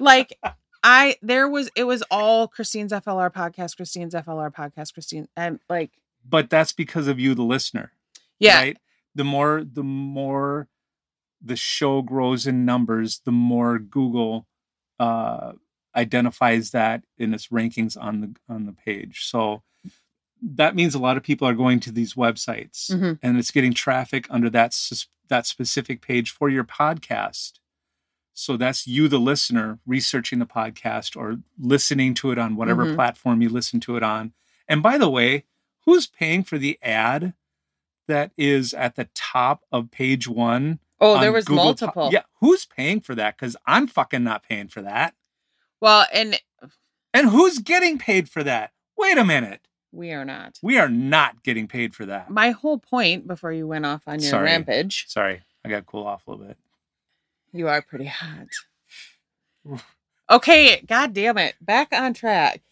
like, 0.00 0.38
I, 0.82 1.16
there 1.22 1.48
was, 1.48 1.70
it 1.76 1.84
was 1.84 2.02
all 2.10 2.48
Krystine's 2.48 2.92
FLR 2.92 3.32
podcast, 3.32 3.76
Krystine's 3.76 4.14
FLR 4.14 4.52
podcast, 4.52 4.92
Krystine. 4.94 5.26
And 5.36 5.60
like, 5.68 5.92
But 6.28 6.50
that's 6.50 6.72
because 6.72 7.08
of 7.08 7.18
you, 7.20 7.34
the 7.34 7.42
listener. 7.44 7.92
yeah, 8.38 8.58
Right? 8.58 8.78
The 9.14 9.24
more, 9.24 9.62
the 9.64 9.84
more 9.84 10.68
the 11.40 11.56
show 11.56 12.02
grows 12.02 12.46
in 12.46 12.64
numbers, 12.64 13.20
the 13.24 13.32
more 13.32 13.78
Google 13.78 14.46
uh, 14.98 15.52
identifies 15.96 16.70
that 16.72 17.04
in 17.18 17.32
its 17.34 17.48
rankings 17.48 17.96
on 18.00 18.20
the 18.20 18.34
on 18.48 18.66
the 18.66 18.72
page. 18.72 19.24
So 19.24 19.62
that 20.42 20.74
means 20.74 20.94
a 20.94 20.98
lot 20.98 21.16
of 21.16 21.22
people 21.22 21.46
are 21.48 21.54
going 21.54 21.80
to 21.80 21.90
these 21.92 22.14
websites 22.14 22.90
Mhm. 22.90 23.18
and 23.22 23.38
it's 23.38 23.50
getting 23.50 23.72
traffic 23.72 24.26
under 24.30 24.50
that 24.50 24.76
that 25.28 25.46
specific 25.46 26.02
page 26.02 26.30
for 26.30 26.50
your 26.50 26.64
podcast. 26.64 27.54
So 28.34 28.56
that's 28.56 28.86
you, 28.86 29.06
the 29.08 29.18
listener, 29.20 29.78
researching 29.86 30.40
the 30.40 30.46
podcast 30.46 31.16
or 31.16 31.38
listening 31.58 32.14
to 32.14 32.30
it 32.32 32.38
on 32.38 32.56
whatever 32.56 32.84
Mhm. 32.84 32.94
platform 32.96 33.40
you 33.40 33.48
listen 33.48 33.80
to 33.80 33.96
it 33.96 34.02
on. 34.02 34.32
And 34.68 34.82
by 34.82 34.98
the 34.98 35.08
way, 35.08 35.44
who's 35.86 36.06
paying 36.06 36.42
for 36.42 36.58
the 36.58 36.78
ad 36.82 37.34
that 38.08 38.32
is 38.36 38.74
at 38.74 38.96
the 38.96 39.08
top 39.14 39.64
of 39.72 39.90
page 39.90 40.26
one? 40.28 40.80
Oh, 41.00 41.18
there 41.20 41.32
was 41.32 41.44
Google 41.46 41.62
Po- 41.62 41.64
multiple. 41.68 42.10
yeah, 42.12 42.24
who's 42.40 42.66
paying 42.66 43.00
for 43.00 43.14
that? 43.14 43.36
Because 43.38 43.56
I'm 43.66 43.86
fucking 43.86 44.24
not 44.24 44.42
paying 44.42 44.68
for 44.68 44.82
that. 44.82 45.14
Well, 45.84 46.06
and 46.14 46.40
And 47.12 47.28
who's 47.28 47.58
getting 47.58 47.98
paid 47.98 48.30
for 48.30 48.42
that? 48.42 48.72
Wait 48.96 49.18
a 49.18 49.24
minute. 49.24 49.60
we 49.92 50.12
are 50.12 50.24
not. 50.24 50.58
We 50.62 50.78
are 50.78 50.88
not 50.88 51.42
getting 51.42 51.68
paid 51.68 51.94
for 51.94 52.06
that. 52.06 52.30
My 52.30 52.52
whole 52.52 52.78
point 52.78 53.26
before 53.26 53.52
you 53.52 53.66
went 53.66 53.84
off 53.84 54.00
on 54.06 54.18
your 54.20 54.30
Sorry. 54.30 54.44
rampage, 54.44 55.04
Sorry, 55.08 55.42
I 55.62 55.68
got 55.68 55.80
to 55.80 55.82
cool 55.82 56.06
off 56.06 56.26
a 56.26 56.30
little 56.30 56.46
bit. 56.46 56.56
you 57.52 57.68
are 57.68 57.82
pretty 57.82 58.06
hot. 58.06 58.46
Okay, 60.30 60.80
god 60.86 61.12
damn 61.12 61.36
it. 61.36 61.54
Back 61.60 61.88
on 61.92 62.14
track. 62.14 62.62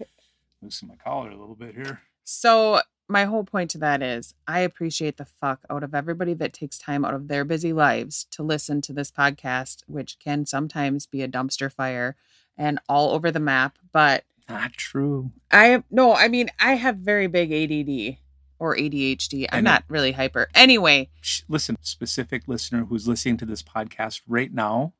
Loosen 0.62 0.88
my 0.88 0.96
collar 0.96 1.28
a 1.28 1.36
little 1.36 1.54
bit 1.54 1.74
here. 1.74 2.00
So 2.24 2.80
my 3.08 3.24
whole 3.24 3.44
point 3.44 3.70
to 3.72 3.78
that 3.78 4.02
is 4.02 4.32
I 4.48 4.60
appreciate 4.60 5.18
the 5.18 5.26
fuck 5.26 5.60
out 5.68 5.82
of 5.82 5.94
everybody 5.94 6.32
that 6.34 6.54
takes 6.54 6.78
time 6.78 7.04
out 7.04 7.12
of 7.12 7.28
their 7.28 7.44
busy 7.44 7.74
lives 7.74 8.24
to 8.30 8.42
listen 8.42 8.80
to 8.82 8.94
this 8.94 9.10
podcast, 9.10 9.82
which 9.86 10.18
can 10.18 10.46
sometimes 10.46 11.04
be 11.06 11.20
a 11.20 11.28
dumpster 11.28 11.70
fire 11.70 12.16
and 12.56 12.78
all 12.88 13.10
over 13.12 13.30
the 13.30 13.40
map. 13.40 13.78
But 13.92 14.24
Not 14.48 14.72
true. 14.74 15.32
I 15.50 15.82
no, 15.90 16.14
I 16.14 16.28
mean 16.28 16.50
I 16.58 16.74
have 16.74 16.96
very 16.98 17.26
big 17.26 17.52
ADD 17.52 18.18
or 18.58 18.76
ADHD. 18.76 19.46
I 19.50 19.58
I'm 19.58 19.64
know. 19.64 19.72
not 19.72 19.84
really 19.88 20.12
hyper. 20.12 20.48
Anyway, 20.54 21.10
Sh- 21.20 21.42
Listen, 21.48 21.76
specific 21.82 22.46
listener 22.46 22.84
who's 22.84 23.08
listening 23.08 23.36
to 23.38 23.46
this 23.46 23.62
podcast 23.62 24.20
right 24.28 24.52
now, 24.52 24.92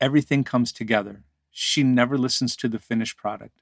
everything 0.00 0.44
comes 0.44 0.72
together. 0.72 1.22
She 1.50 1.82
never 1.82 2.16
listens 2.16 2.56
to 2.56 2.68
the 2.68 2.78
finished 2.78 3.18
product, 3.18 3.60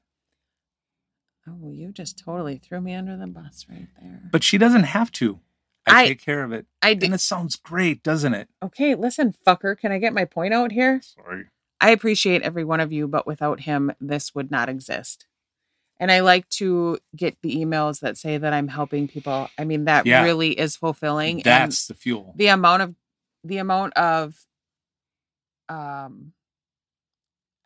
oh, 1.49 1.71
you 1.71 1.91
just 1.93 2.19
totally 2.19 2.59
threw 2.59 2.81
me 2.81 2.95
under 2.95 3.17
the 3.17 3.27
bus 3.27 3.67
right 3.69 3.89
there. 4.01 4.21
but 4.31 4.45
she 4.45 4.59
doesn't 4.59 4.85
have 4.85 5.11
to. 5.13 5.41
I, 5.87 6.03
I- 6.03 6.09
take 6.09 6.23
care 6.23 6.45
of 6.45 6.53
it. 6.53 6.67
I 6.83 6.91
And 6.91 7.15
it 7.15 7.21
sounds 7.21 7.57
great, 7.57 8.03
doesn't 8.03 8.35
it? 8.35 8.49
Okay, 8.63 8.95
listen, 8.95 9.35
fucker. 9.47 9.77
Can 9.77 9.93
I 9.93 9.99
get 9.99 10.13
my 10.13 10.25
point 10.25 10.55
out 10.55 10.73
here? 10.73 11.01
Sorry. 11.03 11.47
I 11.81 11.91
appreciate 11.91 12.43
every 12.43 12.65
one 12.65 12.81
of 12.81 12.93
you, 12.93 13.09
but 13.09 13.27
without 13.27 13.61
him, 13.61 13.93
this 14.01 14.35
would 14.35 14.51
not 14.51 14.69
exist. 14.69 15.27
And 15.99 16.11
I 16.11 16.21
like 16.21 16.49
to 16.51 16.99
get 17.15 17.37
the 17.43 17.57
emails 17.57 18.01
that 18.01 18.17
say 18.17 18.39
that 18.39 18.53
I'm 18.53 18.69
helping 18.69 19.07
people. 19.09 19.49
I 19.59 19.65
mean, 19.65 19.85
that 19.85 20.07
Yeah. 20.07 20.23
really 20.23 20.59
is 20.59 20.77
fulfilling. 20.77 21.43
That's 21.45 21.87
the 21.89 21.95
fuel. 21.95 22.35
the 22.37 22.49
amount 22.49 22.83
of 22.83 22.95
the 23.45 23.59
amount 23.59 23.95
of 23.95 24.35
um 25.69 26.33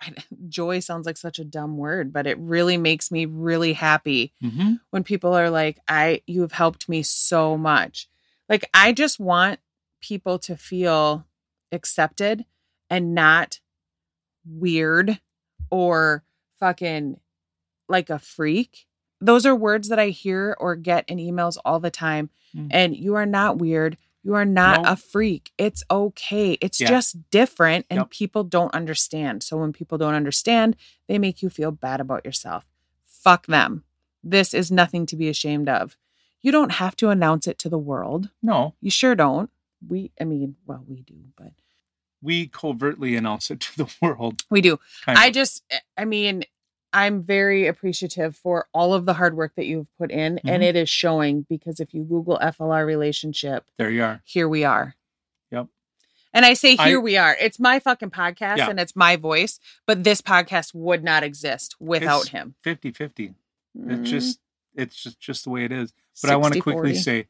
joy 0.49 0.81
sounds 0.81 1.07
like 1.07 1.17
such 1.17 1.39
a 1.39 1.45
dumb 1.45 1.77
word, 1.77 2.13
but 2.13 2.27
it 2.27 2.39
really 2.39 2.77
makes 2.77 3.11
me 3.11 3.27
really 3.27 3.73
happy 3.73 4.33
hmm 4.41 4.75
when 4.91 5.03
people 5.03 5.35
are 5.35 5.51
like, 5.51 5.79
I 5.89 6.23
you 6.27 6.43
have 6.43 6.53
helped 6.53 6.89
me 6.89 7.03
so 7.03 7.57
much. 7.57 8.09
Like 8.49 8.69
I 8.73 8.93
just 8.93 9.19
want 9.19 9.59
people 10.01 10.39
to 10.41 10.57
feel 10.57 11.27
accepted 11.73 12.45
and 12.91 13.13
not 13.15 13.59
weird 14.47 15.21
or 15.71 16.25
fucking 16.59 17.19
like 17.89 18.11
a 18.11 18.19
freak. 18.19 18.87
Those 19.21 19.47
are 19.47 19.55
words 19.55 19.89
that 19.89 19.99
I 19.99 20.09
hear 20.11 20.57
or 20.59 20.77
get 20.77 21.09
in 21.09 21.19
emails 21.19 21.57
all 21.65 21.81
the 21.81 21.91
time. 21.91 22.31
Mm. 22.55 22.69
And 22.71 22.97
you 22.97 23.15
are 23.15 23.27
not 23.27 23.59
weird. 23.59 23.97
You 24.23 24.35
are 24.35 24.45
not 24.45 24.83
No. 24.83 24.91
a 24.93 24.97
freak. 24.97 25.53
It's 25.59 25.83
okay. 25.91 26.53
It's 26.61 26.81
Yeah. 26.81 26.89
just 26.89 27.31
different 27.31 27.87
and 27.91 27.99
Yep. 27.99 28.11
people 28.11 28.45
don't 28.45 28.75
understand. 28.75 29.43
So 29.43 29.57
when 29.59 29.73
people 29.73 29.99
don't 29.99 30.15
understand, 30.15 30.77
they 31.09 31.19
make 31.19 31.43
you 31.43 31.51
feel 31.51 31.71
bad 31.73 32.01
about 32.01 32.25
yourself. 32.25 32.65
Fuck 33.07 33.47
them. 33.47 33.85
This 34.23 34.55
is 34.55 34.71
nothing 34.71 35.05
to 35.07 35.17
be 35.17 35.29
ashamed 35.29 35.69
of. 35.69 35.97
You 36.41 36.53
don't 36.53 36.73
have 36.73 36.97
to 36.97 37.09
announce 37.11 37.47
it 37.47 37.59
to 37.61 37.69
the 37.69 37.79
world. 37.79 38.31
No, 38.43 38.75
You 38.81 38.91
sure 38.91 39.15
don't. 39.15 39.51
We, 39.87 40.13
I 40.21 40.25
mean, 40.25 40.57
well, 40.67 40.85
we 40.87 41.03
do, 41.03 41.15
but 41.37 41.53
we 42.25 42.47
covertly 42.49 43.15
announce 43.17 43.51
it 43.53 43.61
to 43.61 43.77
the 43.77 43.95
world. 44.01 44.43
we 44.51 44.61
do. 44.61 44.79
I 45.07 45.29
of. 45.29 45.35
just, 45.35 45.63
I 45.97 46.05
mean, 46.05 46.45
I'm 46.93 47.23
very 47.23 47.67
appreciative 47.67 48.37
for 48.37 48.67
all 48.73 48.95
of 48.95 49.05
the 49.05 49.15
hard 49.15 49.37
work 49.37 49.53
that 49.57 49.67
you've 49.67 49.89
put 49.99 50.11
in, 50.11 50.39
and 50.45 50.63
Mhm. 50.63 50.67
it 50.67 50.77
is 50.77 50.89
showing 50.89 51.45
because 51.49 51.81
if 51.81 51.93
you 51.93 52.03
Google 52.05 52.39
FLR 52.41 52.87
relationship, 52.87 53.67
there 53.79 53.91
you 53.91 54.03
are. 54.03 54.23
here 54.25 54.49
we 54.49 54.65
are. 54.65 54.95
Yep. 55.51 55.67
And 56.33 56.45
I 56.45 56.55
say 56.55 56.77
I- 56.79 56.87
here 56.89 57.01
we 57.01 57.17
are. 57.17 57.37
It's 57.41 57.59
my 57.61 57.79
fucking 57.81 58.11
podcast 58.11 58.59
Yeah. 58.59 58.71
and 58.71 58.79
it's 58.81 58.95
my 58.97 59.17
voice, 59.17 59.59
but 59.87 60.05
this 60.05 60.21
podcast 60.23 60.73
would 60.75 61.03
not 61.05 61.23
exist 61.25 61.75
without 61.81 62.23
It's 62.23 62.29
him. 62.31 62.55
50 62.63 62.91
50. 62.93 63.35
Mm, 63.77 64.01
It's 64.01 64.11
just, 64.11 64.41
it's 64.77 64.97
just, 65.03 65.19
just 65.21 65.45
the 65.45 65.51
way 65.51 65.65
it 65.65 65.73
is. 65.73 65.93
But 66.23 66.31
I 66.31 66.37
want 66.37 66.55
to 66.55 66.61
quickly 66.61 66.93
40. 66.93 66.95
say 66.95 67.27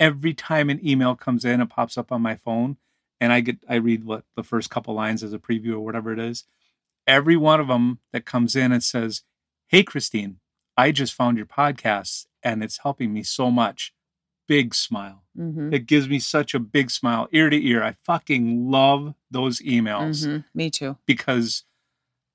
every 0.00 0.32
time 0.34 0.70
an 0.70 0.80
email 0.86 1.14
comes 1.16 1.44
in, 1.44 1.60
and 1.60 1.68
pops 1.68 1.96
up 1.98 2.10
on 2.10 2.22
my 2.22 2.34
phone 2.34 2.78
and 3.22 3.32
I 3.32 3.40
get, 3.40 3.58
I 3.68 3.76
read 3.76 4.02
what 4.04 4.24
the 4.36 4.42
first 4.42 4.68
couple 4.68 4.94
lines 4.94 5.22
as 5.22 5.32
a 5.32 5.38
preview 5.38 5.74
or 5.74 5.80
whatever 5.80 6.12
it 6.12 6.18
is. 6.18 6.44
Every 7.06 7.36
one 7.36 7.60
of 7.60 7.68
them 7.68 8.00
that 8.12 8.24
comes 8.24 8.56
in 8.56 8.72
and 8.72 8.82
says, 8.82 9.22
Hey, 9.68 9.82
Krystine, 9.84 10.36
I 10.76 10.90
just 10.92 11.14
found 11.14 11.36
your 11.36 11.46
podcast 11.46 12.26
and 12.42 12.62
it's 12.64 12.78
helping 12.78 13.12
me 13.12 13.22
so 13.22 13.50
much. 13.50 13.92
Big 14.48 14.74
smile. 14.74 15.22
Mhm, 15.38 15.72
It 15.72 15.86
gives 15.86 16.08
me 16.08 16.18
such 16.18 16.52
a 16.54 16.58
big 16.58 16.90
smile 16.90 17.28
ear 17.32 17.48
to 17.48 17.56
ear. 17.66 17.82
I 17.84 17.96
fucking 18.04 18.68
love 18.70 19.14
those 19.30 19.60
emails 19.60 20.26
mhm. 20.26 20.44
Me 20.54 20.68
too. 20.70 20.96
because 21.06 21.64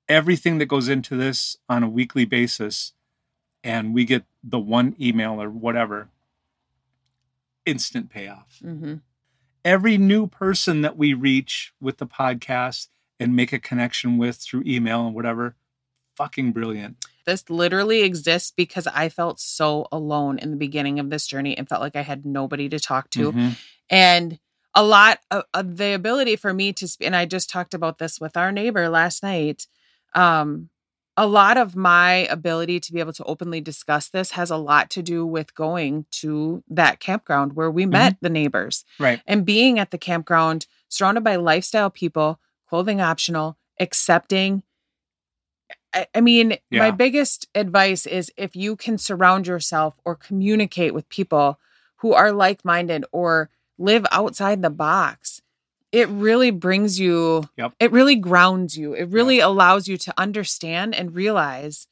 everything 0.08 0.56
that 0.58 0.66
goes 0.66 0.88
into 0.88 1.16
this 1.16 1.58
on 1.68 1.82
a 1.82 1.88
weekly 1.88 2.24
basis 2.24 2.94
and 3.62 3.92
we 3.94 4.04
get 4.06 4.24
the 4.42 4.58
one 4.58 4.96
email 4.98 5.40
or 5.42 5.50
whatever 5.50 6.08
instant 7.66 8.08
payoff 8.10 8.58
hmm 8.62 8.94
every 9.68 9.98
new 9.98 10.26
person 10.26 10.80
that 10.82 10.96
we 10.96 11.12
reach 11.12 11.72
with 11.80 11.98
the 11.98 12.06
podcast 12.06 12.88
and 13.20 13.36
make 13.36 13.52
a 13.52 13.58
connection 13.58 14.16
with 14.16 14.36
through 14.36 14.62
email 14.66 15.06
and 15.06 15.14
whatever 15.14 15.54
fucking 16.16 16.50
brilliant 16.52 16.96
This 17.26 17.48
literally 17.50 18.00
exists 18.02 18.50
because 18.50 18.86
I 18.86 19.08
felt 19.10 19.38
so 19.38 19.86
alone 19.92 20.38
in 20.38 20.50
the 20.50 20.56
beginning 20.56 20.98
of 20.98 21.10
this 21.10 21.26
journey 21.26 21.56
and 21.56 21.68
felt 21.68 21.82
like 21.82 21.96
I 21.96 22.02
had 22.02 22.24
nobody 22.24 22.68
to 22.70 22.80
talk 22.80 23.10
to. 23.10 23.32
Mhm. 23.32 23.56
and 23.90 24.38
a 24.74 24.82
lot 24.84 25.18
of, 25.30 25.44
of 25.54 25.76
the 25.76 25.92
ability 25.94 26.36
for 26.36 26.52
me 26.54 26.72
to 26.74 26.86
sp- 26.86 27.02
and 27.08 27.16
i 27.16 27.24
just 27.26 27.48
talked 27.50 27.74
about 27.74 27.98
this 27.98 28.20
with 28.20 28.36
our 28.36 28.52
neighbor 28.52 28.88
last 28.88 29.22
night 29.22 29.66
um 30.14 30.68
a 31.18 31.26
lot 31.26 31.56
of 31.56 31.74
my 31.74 32.28
ability 32.30 32.78
to 32.78 32.92
be 32.92 33.00
able 33.00 33.12
to 33.12 33.24
openly 33.24 33.60
discuss 33.60 34.08
this 34.08 34.30
has 34.30 34.52
a 34.52 34.56
lot 34.56 34.88
to 34.88 35.02
do 35.02 35.26
with 35.26 35.52
going 35.52 36.06
to 36.12 36.62
that 36.68 37.00
campground 37.00 37.54
where 37.54 37.70
we 37.70 37.82
mm-hmm. 37.82 37.90
met 37.90 38.16
the 38.20 38.30
neighbors 38.30 38.84
right. 39.00 39.20
and 39.26 39.44
being 39.44 39.80
at 39.80 39.90
the 39.90 39.98
campground 39.98 40.66
surrounded 40.88 41.24
by 41.24 41.34
lifestyle 41.34 41.90
people 41.90 42.38
clothing 42.68 43.00
optional 43.00 43.58
accepting. 43.80 44.62
I, 45.92 46.06
I 46.14 46.20
mean, 46.20 46.56
my 46.70 46.92
biggest 46.92 47.48
advice 47.52 48.06
is 48.06 48.30
if 48.36 48.54
you 48.54 48.76
can 48.76 48.96
surround 48.96 49.48
yourself 49.48 49.94
or 50.04 50.14
communicate 50.14 50.94
with 50.94 51.08
people 51.08 51.58
who 51.96 52.12
are 52.12 52.30
like 52.30 52.64
minded 52.64 53.04
or 53.10 53.50
live 53.76 54.06
outside 54.12 54.62
the 54.62 54.70
box. 54.70 55.42
It 55.92 56.08
really 56.08 56.50
brings 56.50 56.98
you, 57.00 57.44
Yep. 57.56 57.72
it 57.80 57.92
really 57.92 58.16
grounds 58.16 58.76
you. 58.76 58.92
It 58.94 59.08
really 59.08 59.40
allows 59.40 59.88
you 59.88 59.96
to 59.98 60.14
understand 60.18 60.94
and 60.94 61.14
realize 61.14 61.86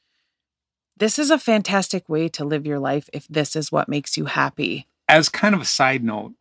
this 0.97 1.19
is 1.19 1.31
a 1.31 1.38
fantastic 1.38 2.09
way 2.09 2.29
to 2.31 2.45
live 2.45 2.67
your 2.67 2.79
life 2.79 3.09
if 3.12 3.26
this 3.29 3.55
is 3.57 3.73
what 3.73 3.88
makes 3.88 4.17
you 4.17 4.26
happy. 4.26 4.87
as 5.09 5.29
kind 5.29 5.55
of 5.55 5.61
a 5.61 5.65
side 5.65 6.03
note, 6.03 6.33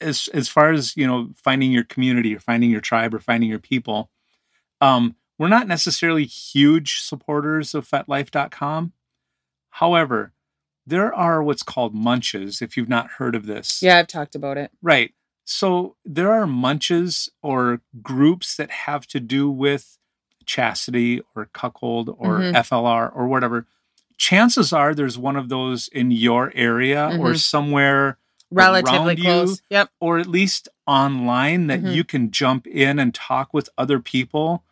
as 0.00 0.28
as 0.32 0.48
far 0.48 0.70
as 0.70 0.96
you 0.96 1.06
know, 1.06 1.30
finding 1.34 1.72
your 1.72 1.82
community 1.84 2.34
or 2.34 2.38
finding 2.40 2.70
your 2.70 2.80
tribe 2.80 3.12
or 3.14 3.18
finding 3.18 3.48
your 3.50 3.58
people, 3.58 4.10
um, 4.80 5.16
we're 5.38 5.48
not 5.48 5.66
necessarily 5.66 6.24
huge 6.24 7.00
supporters 7.00 7.74
of 7.74 7.88
FetLife.com. 7.88 8.92
However, 9.70 10.32
there 10.86 11.12
are 11.14 11.42
what's 11.42 11.62
called 11.62 11.94
munches. 11.94 12.60
If 12.62 12.76
you've 12.76 12.88
not 12.88 13.12
heard 13.18 13.34
of 13.34 13.46
this, 13.46 13.82
Yeah, 13.82 13.98
I've 13.98 14.06
talked 14.08 14.34
about 14.34 14.56
it. 14.58 14.70
right. 14.82 15.12
So 15.52 15.96
there 16.04 16.32
are 16.32 16.46
munches 16.46 17.28
or 17.42 17.82
groups 18.00 18.56
that 18.56 18.70
have 18.70 19.06
to 19.08 19.20
do 19.20 19.50
with 19.50 19.98
chastity 20.46 21.20
or 21.36 21.46
cuckold 21.52 22.08
or 22.18 22.38
Mhm. 22.40 22.54
FLR 22.54 23.08
or 23.10 23.28
whatever. 23.28 23.66
Chances 24.16 24.72
are 24.72 24.94
there's 24.94 25.18
one 25.18 25.36
of 25.36 25.48
those 25.50 25.88
in 25.88 26.10
your 26.10 26.52
area 26.54 27.08
or 27.20 27.32
Mhm. 27.34 27.38
somewhere 27.40 28.18
Relatively 28.50 28.98
around 28.98 29.18
you, 29.18 29.24
close. 29.24 29.62
Yep. 29.70 29.90
or 30.00 30.18
at 30.18 30.26
least 30.26 30.68
online 30.86 31.66
that 31.68 31.80
Mhm. 31.82 31.94
you 31.94 32.04
can 32.04 32.30
jump 32.30 32.66
in 32.66 32.98
and 32.98 33.14
talk 33.14 33.52
with 33.52 33.68
other 33.76 34.00
people 34.00 34.64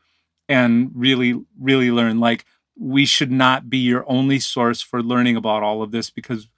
and 0.48 0.90
really 0.94 1.38
really 1.60 1.90
learn 1.90 2.18
like 2.20 2.44
we 2.76 3.04
should 3.04 3.30
not 3.30 3.68
be 3.70 3.78
your 3.78 4.04
only 4.08 4.38
source 4.40 4.80
for 4.80 5.02
learning 5.02 5.36
about 5.36 5.62
all 5.62 5.82
of 5.82 5.92
this 5.92 6.10
because 6.10 6.48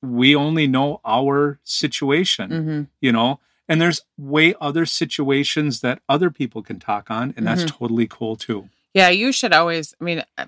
we 0.00 0.34
only 0.34 0.66
know 0.66 1.00
our 1.04 1.58
situation 1.64 2.50
hmm 2.50 2.82
you 3.00 3.12
know 3.12 3.38
and 3.68 3.80
there's 3.80 4.02
way 4.18 4.54
other 4.60 4.84
situations 4.86 5.80
that 5.80 6.00
other 6.08 6.30
people 6.30 6.62
can 6.62 6.78
talk 6.78 7.10
on 7.10 7.32
and 7.36 7.46
that's 7.46 7.64
totally 7.64 8.06
cool 8.06 8.36
too 8.36 8.68
Yeah, 8.94 9.08
you 9.08 9.32
should 9.32 9.54
always. 9.54 9.94
I 10.00 10.04
mean, 10.04 10.22
uh, 10.36 10.44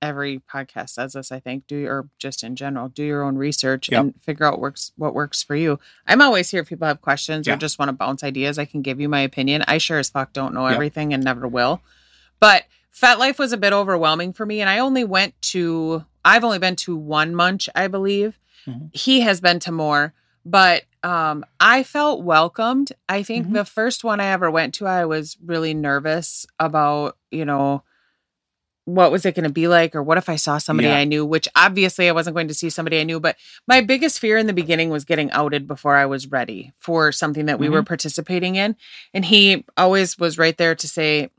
every 0.00 0.38
podcast 0.48 0.90
says 0.90 1.14
this. 1.14 1.32
I 1.32 1.40
think 1.40 1.66
do 1.66 1.86
or 1.88 2.08
just 2.20 2.44
in 2.44 2.54
general, 2.54 2.88
do 2.88 3.02
your 3.02 3.22
own 3.24 3.36
research 3.36 3.90
Yep. 3.90 4.00
and 4.00 4.14
figure 4.22 4.46
out 4.46 4.60
works 4.60 4.92
what 4.96 5.12
works 5.12 5.42
for 5.42 5.56
you. 5.56 5.80
I'm 6.06 6.22
always 6.22 6.50
here 6.50 6.60
if 6.62 6.68
people 6.68 6.86
have 6.86 7.00
questions 7.00 7.46
Yeah. 7.48 7.54
or 7.54 7.56
just 7.56 7.78
want 7.80 7.88
to 7.88 7.92
bounce 7.92 8.22
ideas. 8.22 8.58
I 8.60 8.64
can 8.64 8.80
give 8.82 9.00
you 9.00 9.08
my 9.08 9.20
opinion. 9.20 9.64
I 9.66 9.78
sure 9.78 9.98
as 9.98 10.08
fuck 10.08 10.32
don't 10.32 10.54
know 10.54 10.66
Yep. 10.68 10.74
everything 10.74 11.12
and 11.12 11.24
never 11.24 11.48
will. 11.48 11.82
But 12.38 12.64
FetLife 12.94 13.38
was 13.38 13.52
a 13.52 13.56
bit 13.56 13.72
overwhelming 13.72 14.32
for 14.34 14.46
me, 14.46 14.60
and 14.60 14.70
I 14.70 14.78
only 14.78 15.02
went 15.04 15.34
to. 15.52 16.04
I've 16.24 16.44
only 16.44 16.58
been 16.60 16.76
to 16.76 16.94
one 16.96 17.34
munch, 17.34 17.68
I 17.74 17.88
believe. 17.88 18.38
Mhm. 18.68 18.94
He 18.94 19.20
has 19.22 19.40
been 19.40 19.58
to 19.60 19.72
more, 19.72 20.12
but 20.44 20.84
um, 21.02 21.44
I 21.58 21.82
felt 21.82 22.22
welcomed. 22.22 22.92
I 23.08 23.22
think 23.22 23.48
Mhm. 23.48 23.52
the 23.54 23.64
first 23.64 24.04
one 24.04 24.20
I 24.20 24.26
ever 24.26 24.50
went 24.50 24.74
to, 24.74 24.86
I 24.86 25.04
was 25.06 25.36
really 25.44 25.72
nervous 25.74 26.46
about, 26.58 27.16
you 27.30 27.44
know, 27.44 27.82
what 28.86 29.12
was 29.12 29.24
it 29.24 29.34
going 29.34 29.44
to 29.44 29.52
be 29.52 29.68
like 29.68 29.94
or 29.94 30.02
what 30.02 30.18
if 30.18 30.28
I 30.28 30.36
saw 30.36 30.58
somebody 30.58 30.88
Yeah. 30.88 30.96
I 30.96 31.04
knew, 31.04 31.24
which 31.24 31.46
obviously 31.54 32.08
I 32.08 32.12
wasn't 32.12 32.34
going 32.34 32.48
to 32.48 32.54
see 32.54 32.70
somebody 32.70 32.98
I 32.98 33.04
knew, 33.04 33.20
but 33.20 33.36
my 33.68 33.80
biggest 33.82 34.18
fear 34.18 34.36
in 34.36 34.46
the 34.46 34.52
beginning 34.52 34.90
was 34.90 35.04
getting 35.04 35.30
outed 35.30 35.66
before 35.68 35.96
I 35.96 36.06
was 36.06 36.30
ready 36.30 36.72
for 36.78 37.12
something 37.12 37.46
that 37.46 37.58
we 37.58 37.66
Mm-hmm. 37.66 37.74
were 37.74 37.82
participating 37.84 38.56
in. 38.56 38.74
And 39.14 39.24
he 39.26 39.64
always 39.76 40.18
was 40.18 40.38
right 40.38 40.56
there 40.56 40.74
to 40.74 40.88
say, 40.88 41.30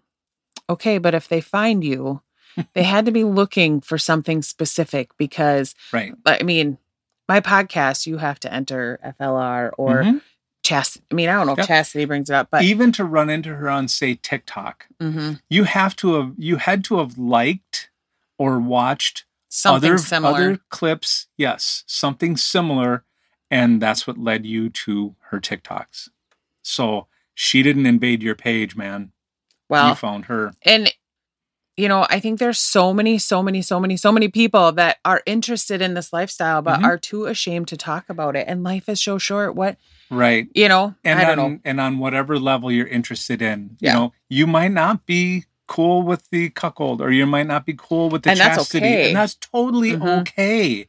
"Okay, 0.69 0.97
but 0.97 1.13
if 1.13 1.27
they 1.27 1.41
find 1.41 1.83
you, 1.83 2.21
they 2.73 2.83
had 2.83 3.05
to 3.05 3.11
be 3.11 3.23
looking 3.23 3.81
for 3.81 3.97
something 3.97 4.41
specific 4.41 5.09
because 5.17 5.75
right 5.91 6.13
I 6.25 6.43
mean, 6.43 6.77
my 7.31 7.39
podcast, 7.39 8.05
you 8.07 8.17
have 8.17 8.39
to 8.41 8.53
enter 8.53 8.99
FLR 9.03 9.71
or 9.77 10.03
Mhm. 10.03 10.21
chastity. 10.63 11.05
I 11.11 11.15
mean, 11.15 11.29
I 11.29 11.33
don't 11.33 11.47
know 11.47 11.53
if 11.53 11.59
Yep. 11.59 11.67
chastity 11.67 12.03
brings 12.05 12.29
it 12.29 12.33
up, 12.33 12.49
but 12.51 12.63
even 12.63 12.91
to 12.93 13.05
run 13.05 13.29
into 13.29 13.55
her 13.55 13.69
on 13.69 13.87
say 13.87 14.15
tiktok 14.15 14.87
Mhm. 14.99 15.39
you 15.49 15.63
have 15.63 15.95
to 15.97 16.15
have 16.15 16.33
you 16.37 16.57
had 16.57 16.83
to 16.85 16.97
have 16.99 17.17
liked 17.17 17.89
or 18.37 18.59
watched 18.59 19.23
something 19.47 19.91
other 19.93 19.97
similar. 19.97 20.33
other 20.33 20.57
clips 20.69 21.27
yes 21.37 21.83
something 21.87 22.35
similar 22.37 23.03
and 23.49 23.81
that's 23.81 24.05
what 24.07 24.17
led 24.17 24.45
you 24.45 24.69
to 24.69 25.15
her 25.29 25.39
tiktoks 25.39 26.09
so 26.61 27.07
she 27.33 27.63
didn't 27.63 27.85
invade 27.85 28.21
your 28.23 28.35
page 28.35 28.75
man 28.75 29.11
well, 29.69 29.89
you 29.89 29.95
found 29.95 30.25
her 30.25 30.53
and 30.63 30.93
you 31.77 31.87
know 31.87 32.05
i 32.09 32.19
think 32.19 32.39
there's 32.39 32.59
so 32.59 32.93
many 32.93 33.17
so 33.17 33.41
many 33.41 33.61
so 33.61 33.79
many 33.79 33.95
so 33.97 34.11
many 34.11 34.27
people 34.27 34.71
that 34.73 34.97
are 35.05 35.21
interested 35.25 35.81
in 35.81 35.93
this 35.93 36.11
lifestyle 36.13 36.61
but 36.61 36.79
Mhm. 36.79 36.83
are 36.85 36.97
too 36.97 37.25
ashamed 37.25 37.67
to 37.69 37.77
talk 37.77 38.09
about 38.09 38.35
it 38.35 38.45
and 38.47 38.63
life 38.63 38.89
is 38.89 39.01
so 39.01 39.17
short 39.17 39.55
what 39.55 39.77
right 40.09 40.47
you 40.53 40.67
know 40.67 40.93
and 41.03 41.19
i 41.19 41.23
don't 41.23 41.39
on 41.39 41.51
know 41.53 41.59
and 41.65 41.79
on 41.79 41.99
whatever 41.99 42.37
level 42.37 42.71
you're 42.71 42.87
interested 42.87 43.41
in 43.41 43.77
Yeah. 43.79 43.93
you 43.93 43.99
know 43.99 44.13
you 44.29 44.47
might 44.47 44.71
not 44.71 45.05
be 45.05 45.45
cool 45.67 46.01
with 46.03 46.29
the 46.31 46.49
cuckold 46.49 47.01
or 47.01 47.11
you 47.11 47.25
might 47.25 47.47
not 47.47 47.65
be 47.65 47.73
cool 47.77 48.09
with 48.09 48.23
the 48.23 48.31
And 48.31 48.39
that's 48.39 48.57
chastity 48.57 48.85
okay. 48.87 49.07
and 49.07 49.15
that's 49.15 49.35
totally 49.35 49.91
Mhm. 49.93 50.21
okay 50.21 50.87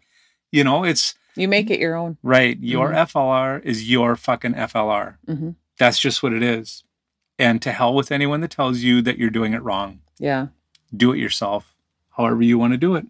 you 0.50 0.64
know 0.64 0.82
it's 0.84 1.14
you 1.36 1.46
make 1.48 1.70
it 1.70 1.78
your 1.78 1.94
own 1.94 2.18
right 2.22 2.58
your 2.60 2.90
Mhm. 2.90 3.06
flr 3.08 3.64
is 3.64 3.88
your 3.88 4.16
fucking 4.16 4.54
flr 4.54 5.14
Mhm. 5.28 5.54
that's 5.78 5.98
just 6.00 6.22
what 6.24 6.32
it 6.32 6.42
is 6.42 6.82
and 7.38 7.62
to 7.62 7.70
hell 7.72 7.94
with 7.94 8.10
anyone 8.10 8.40
that 8.40 8.50
tells 8.50 8.80
you 8.80 9.00
that 9.02 9.18
you're 9.18 9.30
doing 9.30 9.52
it 9.54 9.62
wrong 9.62 10.00
yeah 10.18 10.48
do 10.94 11.12
it 11.12 11.18
yourself 11.18 11.74
however 12.10 12.42
you 12.42 12.58
want 12.58 12.72
to 12.72 12.78
do 12.78 12.94
it. 12.94 13.06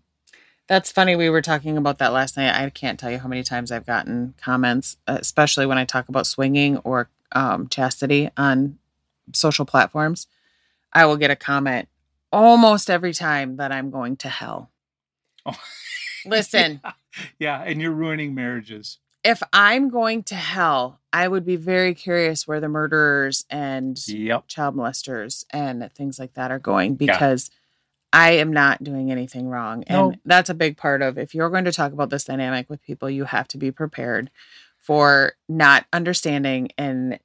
That's 0.69 0.93
funny 0.93 1.17
we 1.17 1.29
were 1.29 1.43
talking 1.43 1.77
about 1.77 1.99
that 1.99 2.13
last 2.13 2.37
night. 2.37 2.55
I 2.55 2.71
can't 2.71 2.99
tell 2.99 3.11
you 3.11 3.19
how 3.19 3.29
many 3.29 3.43
times 3.43 3.73
i've 3.73 3.87
gotten 3.87 4.35
comments 4.41 4.97
especially 5.07 5.67
when 5.67 5.79
i 5.79 5.85
talk 5.85 6.09
about 6.09 6.27
swinging 6.27 6.79
or 6.79 7.09
um, 7.33 7.69
chastity 7.69 8.31
on 8.37 8.79
social 9.33 9.65
platforms. 9.65 10.27
I 10.93 11.07
will 11.07 11.17
get 11.17 11.31
a 11.31 11.37
comment 11.37 11.89
almost 12.31 12.91
every 12.91 13.13
time 13.13 13.57
that 13.57 13.73
i'm 13.73 13.91
going 13.91 14.17
to 14.19 14.29
hell. 14.29 14.71
Oh. 15.45 15.59
listen. 16.25 16.81
Yeah. 17.39 17.63
And 17.63 17.81
you're 17.81 17.93
ruining 17.93 18.35
marriages. 18.35 18.99
If 19.25 19.43
I'm 19.53 19.89
going 19.89 20.25
to 20.25 20.35
hell, 20.35 20.99
I 21.13 21.29
would 21.29 21.45
be 21.45 21.57
very 21.57 21.95
curious 21.95 22.49
where 22.49 22.61
the 22.61 22.69
murderers 22.69 23.45
and 23.51 23.97
yep. 24.09 24.49
child 24.49 24.75
molesters 24.75 25.45
and 25.51 25.89
things 25.93 26.19
like 26.19 26.35
that 26.35 26.51
are 26.51 26.59
going 26.59 26.97
because 26.97 27.51
I 28.13 28.33
am 28.33 28.53
not 28.53 28.85
doing 28.85 29.11
anything 29.11 29.49
wrong. 29.49 29.85
And 29.87 30.19
that's 30.25 30.51
a 30.51 30.55
big 30.55 30.77
part 30.77 31.01
of 31.03 31.17
if 31.19 31.35
you're 31.35 31.49
going 31.51 31.65
to 31.65 31.73
talk 31.73 31.93
about 31.93 32.11
this 32.11 32.25
dynamic 32.25 32.69
with 32.69 32.83
people, 32.83 33.09
you 33.09 33.25
have 33.25 33.49
to 33.49 33.59
be 33.59 33.71
prepared 33.71 34.31
for 34.79 35.33
not 35.49 35.87
understanding 35.93 36.71
and 36.77 37.19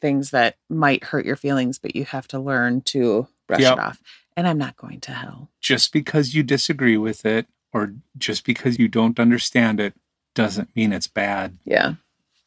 things 0.00 0.30
that 0.30 0.56
might 0.70 1.04
hurt 1.04 1.26
your 1.26 1.34
feelings, 1.36 1.78
but 1.78 1.96
you 1.96 2.04
have 2.04 2.28
to 2.28 2.38
learn 2.38 2.82
to 2.82 3.26
brush 3.48 3.60
Yep. 3.60 3.72
it 3.72 3.78
off. 3.80 4.02
And 4.36 4.46
I'm 4.46 4.58
not 4.58 4.76
going 4.76 5.00
to 5.00 5.12
hell. 5.12 5.50
just 5.60 5.92
because 5.92 6.34
you 6.34 6.44
disagree 6.44 6.96
with 6.96 7.26
it 7.26 7.46
or 7.72 7.94
just 8.16 8.44
because 8.44 8.78
you 8.78 8.86
don't 8.86 9.18
understand 9.18 9.80
it 9.80 9.94
doesn't 10.34 10.74
mean 10.76 10.92
it's 10.92 11.08
bad 11.08 11.58
Yeah. 11.64 11.94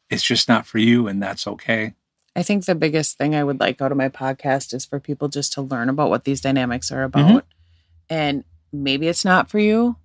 it's 0.08 0.22
just 0.22 0.48
not 0.48 0.64
for 0.66 0.78
you 0.78 1.06
and 1.08 1.22
that's 1.22 1.46
okay 1.46 1.92
I 2.34 2.42
think 2.42 2.64
the 2.64 2.74
biggest 2.74 3.18
thing 3.18 3.34
I 3.34 3.44
would 3.44 3.60
like 3.60 3.82
out 3.82 3.92
of 3.92 3.98
my 3.98 4.08
podcast 4.08 4.72
is 4.72 4.86
for 4.86 4.98
people 4.98 5.28
just 5.28 5.52
to 5.52 5.60
learn 5.60 5.90
about 5.90 6.08
what 6.08 6.24
these 6.24 6.40
dynamics 6.40 6.90
are 6.90 7.02
about. 7.02 7.30
Mhm. 7.30 7.42
And 8.10 8.44
maybe 8.72 9.08
it's 9.08 9.24
not 9.24 9.50
for 9.50 9.58
you, 9.58 9.96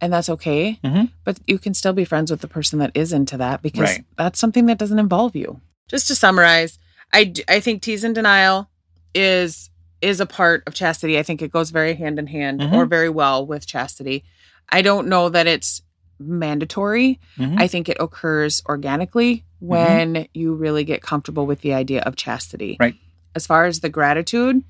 and 0.00 0.12
that's 0.12 0.28
okay. 0.30 0.78
Mhm. 0.84 1.10
But 1.24 1.38
you 1.46 1.58
can 1.58 1.74
still 1.74 1.92
be 1.92 2.04
friends 2.04 2.30
with 2.30 2.40
the 2.40 2.48
person 2.48 2.78
that 2.78 2.92
is 2.94 3.12
into 3.12 3.36
that 3.38 3.62
because 3.62 3.80
Right. 3.90 4.04
that's 4.16 4.38
something 4.38 4.66
that 4.66 4.78
doesn't 4.78 4.98
involve 4.98 5.34
you. 5.36 5.60
Just 5.88 6.06
to 6.08 6.14
summarize, 6.14 6.78
i 7.12 7.32
i 7.48 7.58
think 7.60 7.82
tease 7.82 8.04
and 8.04 8.14
denial 8.14 8.68
is 9.14 9.68
is 10.00 10.20
a 10.20 10.26
part 10.26 10.62
of 10.66 10.72
chastity. 10.74 11.18
I 11.18 11.22
think 11.22 11.42
it 11.42 11.50
goes 11.52 11.70
very 11.70 11.94
hand 11.94 12.18
in 12.18 12.26
hand 12.28 12.60
Mhm. 12.60 12.72
or 12.72 12.86
very 12.86 13.10
well 13.10 13.44
with 13.46 13.66
chastity. 13.66 14.24
I 14.70 14.80
don't 14.80 15.08
know 15.08 15.28
that 15.28 15.46
it's 15.46 15.82
mandatory. 16.18 17.18
Mhm. 17.36 17.60
I 17.60 17.66
think 17.66 17.88
it 17.88 17.96
occurs 18.00 18.62
organically 18.66 19.44
when 19.58 20.26
you 20.32 20.54
really 20.54 20.84
get 20.84 21.02
comfortable 21.02 21.44
with 21.46 21.60
the 21.60 21.74
idea 21.74 22.00
of 22.02 22.16
chastity. 22.16 22.76
Right. 22.80 22.94
As 23.34 23.46
far 23.46 23.66
as 23.66 23.80
the 23.80 23.88
gratitude, 23.90 24.62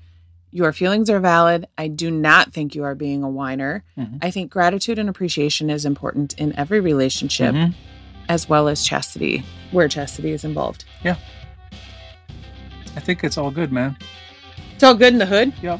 your 0.51 0.71
feelings 0.73 1.09
are 1.09 1.19
valid. 1.19 1.65
I 1.77 1.87
do 1.87 2.11
not 2.11 2.51
think 2.53 2.75
you 2.75 2.83
are 2.83 2.95
being 2.95 3.23
a 3.23 3.29
whiner. 3.29 3.83
Mhm. 3.97 4.19
I 4.21 4.31
think 4.31 4.51
gratitude 4.51 4.99
and 4.99 5.07
appreciation 5.09 5.69
is 5.69 5.85
important 5.85 6.33
in 6.33 6.53
every 6.57 6.79
relationship, 6.79 7.53
Mhm. 7.55 7.73
as 8.29 8.49
well 8.49 8.67
as 8.67 8.83
chastity, 8.85 9.43
where 9.71 9.87
chastity 9.87 10.31
is 10.31 10.43
involved. 10.43 10.83
Yeah. 11.03 11.15
I 12.95 12.99
think 12.99 13.23
it's 13.23 13.37
all 13.37 13.51
good 13.51 13.71
man 13.71 13.95
It's 14.75 14.83
all 14.83 14.95
good 14.95 15.13
in 15.13 15.19
the 15.19 15.25
hood. 15.25 15.53
Yep. 15.61 15.79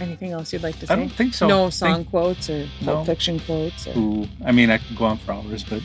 Anything 0.00 0.32
else 0.32 0.52
you'd 0.52 0.62
like 0.62 0.78
to 0.80 0.86
say? 0.86 0.94
i 0.94 0.96
don't 0.96 1.10
think 1.12 1.34
so 1.34 1.46
no 1.48 1.70
song 1.70 1.96
think- 1.96 2.10
quotes 2.10 2.48
or 2.48 2.66
No. 2.80 3.04
Fiction 3.04 3.38
quotes 3.40 3.86
or 3.86 3.98
Ooh, 3.98 4.28
i 4.44 4.52
mean 4.52 4.70
i 4.70 4.78
could 4.78 4.96
go 4.96 5.04
on 5.06 5.18
for 5.18 5.32
hours 5.32 5.64
but 5.64 5.82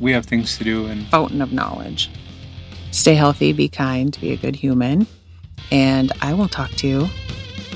we 0.00 0.12
have 0.12 0.24
things 0.26 0.56
to 0.58 0.64
do 0.64 0.86
and 0.86 1.06
fountain 1.08 1.40
of 1.42 1.52
knowledge. 1.52 2.08
Stay 2.90 3.14
healthy, 3.14 3.52
be 3.52 3.68
kind, 3.68 4.16
be 4.20 4.32
a 4.32 4.36
good 4.36 4.56
human, 4.56 5.06
and 5.70 6.10
I 6.22 6.32
will 6.34 6.48
talk 6.48 6.70
to 6.76 6.88
you 6.88 7.08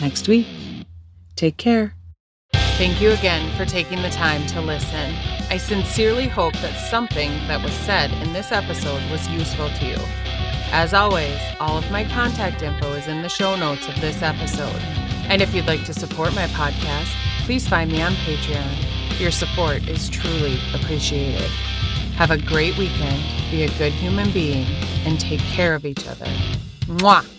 next 0.01 0.29
week. 0.29 0.47
Take 1.37 1.57
care. 1.57 1.95
Thank 2.77 3.01
you 3.01 3.13
again 3.13 3.57
for 3.57 3.65
taking 3.65 4.03
the 4.03 4.11
time 4.11 4.45
to 4.49 4.61
listen. 4.61 5.15
I 5.49 5.59
sincerely 5.59 6.27
hope 6.27 6.55
that 6.55 6.77
something 6.91 7.31
that 7.47 7.63
was 7.63 7.73
said 7.73 8.11
in 8.27 8.33
this 8.33 8.51
episode 8.51 9.01
was 9.11 9.29
useful 9.29 9.69
to 9.69 9.87
you. 9.87 9.97
As 10.73 10.93
always, 10.93 11.39
all 11.61 11.79
of 11.79 11.89
my 11.93 12.03
contact 12.03 12.63
info 12.63 12.93
is 12.95 13.07
in 13.07 13.23
the 13.23 13.29
show 13.29 13.55
notes 13.55 13.87
of 13.89 14.01
this 14.01 14.23
episode. 14.23 14.83
And 15.29 15.41
if 15.41 15.55
you'd 15.55 15.67
like 15.67 15.85
to 15.85 15.95
support 15.95 16.35
my 16.35 16.47
podcast, 16.49 17.15
please 17.45 17.69
find 17.69 17.93
me 17.93 18.03
on 18.03 18.13
Patreon. 18.15 19.21
Your 19.21 19.31
support 19.31 19.87
is 19.89 20.09
truly 20.09 20.59
appreciated. 20.75 21.49
Have 22.17 22.33
a 22.33 22.39
great 22.39 22.77
weekend, 22.77 23.23
be 23.51 23.63
a 23.63 23.79
good 23.79 23.93
human 23.93 24.33
being, 24.33 24.67
and 25.05 25.21
take 25.21 25.41
care 25.41 25.77
of 25.77 25.87
each 25.87 26.09
other. 26.09 26.27
Mwah! 26.87 27.34